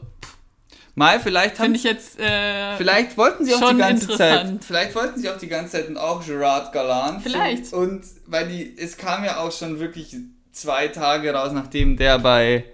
[0.93, 2.19] Mal, vielleicht haben finde ich jetzt.
[2.19, 4.09] Äh, Vielleicht wollten sie auch die ganze.
[4.17, 4.61] Zeit.
[4.61, 7.23] Vielleicht wollten sie auch die ganze Zeit und auch Gerard Gallant.
[7.23, 7.71] Vielleicht.
[7.71, 10.13] Und weil die, es kam ja auch schon wirklich
[10.51, 12.65] zwei Tage raus, nachdem der bei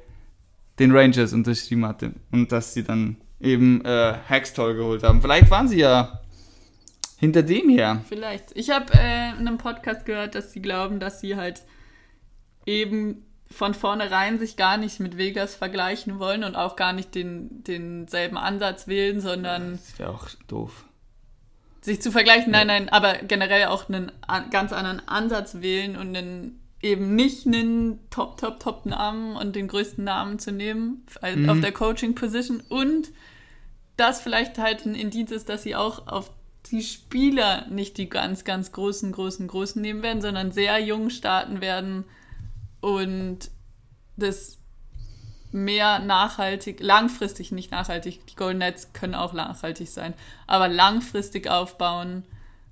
[0.79, 2.13] den Rangers unterschrieben hatte.
[2.31, 5.21] Und dass sie dann eben äh, Hextall geholt haben.
[5.21, 6.19] Vielleicht waren sie ja
[7.17, 8.03] hinter dem her.
[8.07, 8.55] Vielleicht.
[8.55, 11.63] Ich habe äh, in einem Podcast gehört, dass sie glauben, dass sie halt
[12.65, 17.63] eben von vornherein sich gar nicht mit Vegas vergleichen wollen und auch gar nicht den,
[17.63, 20.83] denselben Ansatz wählen, sondern Das wäre auch doof.
[21.81, 26.15] sich zu vergleichen, nein, nein, aber generell auch einen an, ganz anderen Ansatz wählen und
[26.15, 31.49] einen, eben nicht einen Top, Top, Top Namen und den größten Namen zu nehmen Mhm.
[31.49, 33.11] auf der Coaching Position und
[33.95, 36.29] das vielleicht halt ein Indiz ist, dass sie auch auf
[36.69, 41.61] die Spieler nicht die ganz, ganz großen, großen, großen nehmen werden, sondern sehr jung starten
[41.61, 42.05] werden
[42.81, 43.49] und
[44.15, 44.57] das
[45.51, 50.13] mehr nachhaltig, langfristig nicht nachhaltig, die Golden Knights können auch nachhaltig sein,
[50.45, 52.23] aber langfristig aufbauen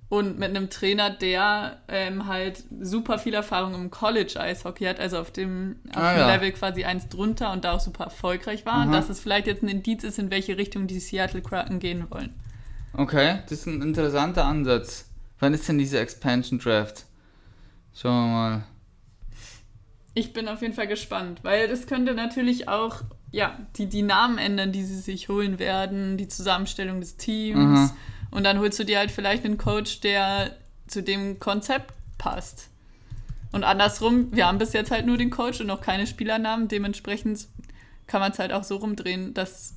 [0.08, 5.32] und mit einem Trainer, der ähm, halt super viel Erfahrung im College-Eishockey hat, also auf
[5.32, 6.34] dem, auf Ah, dem ja.
[6.34, 8.92] Level quasi eins drunter und da auch super erfolgreich war, Aha.
[8.92, 12.34] dass es vielleicht jetzt ein Indiz ist, in welche Richtung die Seattle Kraken gehen wollen.
[12.96, 15.06] Okay, das ist ein interessanter Ansatz.
[15.38, 17.04] Wann ist denn dieser Expansion Draft?
[17.94, 18.64] Schauen wir mal.
[20.14, 24.38] Ich bin auf jeden Fall gespannt, weil das könnte natürlich auch ja, die, die Namen
[24.38, 27.90] ändern, die sie sich holen werden, die Zusammenstellung des Teams.
[27.90, 27.90] Mhm.
[28.30, 32.70] Und dann holst du dir halt vielleicht einen Coach, der zu dem Konzept passt.
[33.52, 36.68] Und andersrum, wir haben bis jetzt halt nur den Coach und noch keine Spielernamen.
[36.68, 37.46] Dementsprechend
[38.06, 39.74] kann man es halt auch so rumdrehen, dass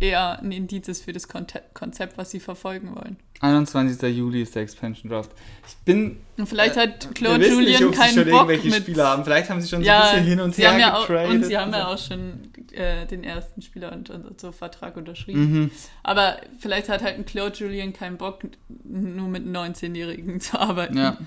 [0.00, 3.16] eher ein Indiz ist für das Konzept, was sie verfolgen wollen.
[3.40, 4.16] 21.
[4.16, 5.30] Juli ist der Expansion Draft.
[5.66, 6.18] Ich bin.
[6.36, 8.82] Und vielleicht hat wir Claude wissen Julien nicht, keinen schon Bock irgendwelche mit.
[8.82, 9.24] Spieler haben.
[9.24, 11.08] Vielleicht haben sie schon so ja, ein bisschen hin und sie her haben ja auch,
[11.30, 11.86] und sie haben ja so.
[11.86, 15.52] auch schon äh, den ersten Spieler und, und so Vertrag unterschrieben.
[15.52, 15.70] Mhm.
[16.02, 18.42] Aber vielleicht hat halt ein Claude Julien keinen Bock,
[18.84, 20.96] nur mit 19-Jährigen zu arbeiten.
[20.96, 21.18] Ja.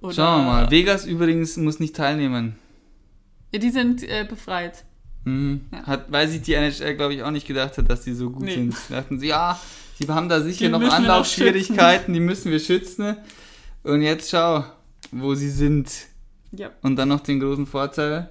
[0.00, 0.70] Oder, Schauen wir mal.
[0.70, 2.56] Vegas übrigens muss nicht teilnehmen.
[3.52, 4.84] Ja, die sind äh, befreit.
[5.24, 5.62] Mhm.
[5.72, 5.86] Ja.
[5.86, 8.44] Hat, weil sich die NHL, glaube ich, auch nicht gedacht hat, dass die so gut
[8.44, 8.54] Nee.
[8.54, 8.76] sind.
[8.88, 9.58] Da dachten sie, ja,
[9.98, 13.16] die haben da sicher Die noch Anlaufschwierigkeiten, die müssen wir schützen.
[13.82, 14.64] Und jetzt schau,
[15.12, 15.90] wo sie sind.
[16.52, 16.70] Ja.
[16.82, 18.30] Und dann noch den großen Vorteil,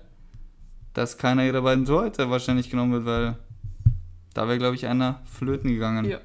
[0.93, 3.35] dass keiner ihrer beiden Torhüter wahrscheinlich genommen wird, weil
[4.33, 6.05] da wäre, glaube ich, einer flöten gegangen.
[6.05, 6.19] Ja.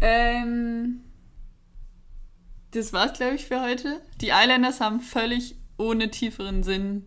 [0.00, 1.00] Ähm,
[2.72, 4.00] das war's, glaube ich, für heute.
[4.20, 7.06] Die Islanders haben völlig ohne tieferen Sinn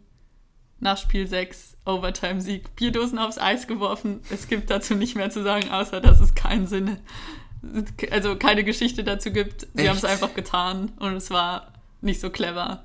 [0.84, 4.22] nach Spiel 6 Overtime-Sieg Bierdosen aufs Eis geworfen.
[4.30, 6.98] Es gibt dazu nicht mehr zu sagen, außer dass es keinen Sinn,
[8.12, 9.68] also keine Geschichte dazu gibt.
[9.74, 11.68] Sie haben es einfach getan und es war
[12.02, 12.84] nicht so clever.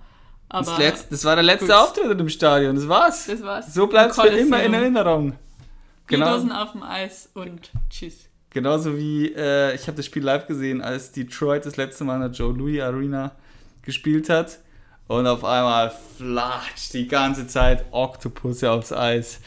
[0.48, 1.74] Aber Das, letzte, das war der letzte gut.
[1.74, 3.26] Auftritt in dem Stadion, das war's.
[3.26, 3.74] das war's.
[3.74, 4.72] So bleibt es für immer in.
[4.72, 5.34] Erinnerung.
[6.06, 6.26] Genau.
[6.26, 8.28] Bierdosen auf dem Eis und tschüss.
[8.50, 12.20] Genauso wie, äh, ich habe das Spiel live gesehen, als Detroit das letzte Mal in
[12.22, 13.32] der Joe Louis Arena
[13.82, 14.58] gespielt hat.
[15.08, 19.40] Und auf einmal flatscht die ganze Zeit Octopusse aufs Eis.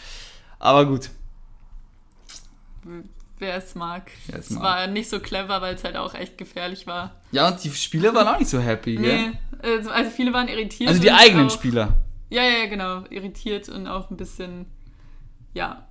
[0.59, 1.09] Aber gut.
[3.37, 4.11] Wer es mag.
[4.27, 4.63] Wer es mag.
[4.63, 7.15] war nicht so clever, weil es halt auch echt gefährlich war.
[7.31, 9.29] Ja, und die Spieler waren auch nicht so happy, gell?
[9.29, 10.89] Nee, also, also viele waren irritiert.
[10.89, 11.97] Also die eigenen auch, Spieler.
[12.31, 13.03] Ja, ja, ja, genau.
[13.11, 14.65] Irritiert und auch ein bisschen,
[15.53, 15.87] ja.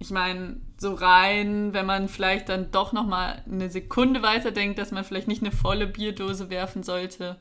[0.00, 5.04] Ich meine, so rein, wenn man vielleicht dann doch nochmal eine Sekunde weiterdenkt, dass man
[5.04, 7.40] vielleicht nicht eine volle Bierdose werfen sollte.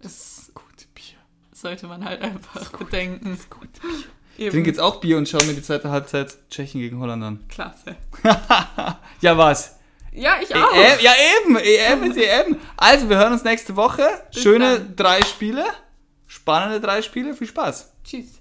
[0.00, 0.33] Bier.
[1.64, 3.38] Sollte man halt einfach bedenken.
[3.48, 3.90] Gute Bier.
[4.36, 4.50] Ich Eben.
[4.50, 7.44] trinke jetzt auch Bier und schaue mir die zweite Halbzeit Tschechien gegen Holland an.
[7.48, 7.96] Klasse.
[9.22, 9.78] ja, was?
[10.12, 10.72] Ja, ich auch.
[10.74, 11.56] EM, ja, eben.
[11.56, 12.56] EM ist EM.
[12.76, 14.06] Also, wir hören uns nächste Woche.
[14.32, 14.96] Bis Schöne dann.
[14.96, 15.64] drei Spiele.
[16.26, 17.34] Spannende drei Spiele.
[17.34, 17.92] Viel Spaß.
[18.04, 18.40] Tschüss.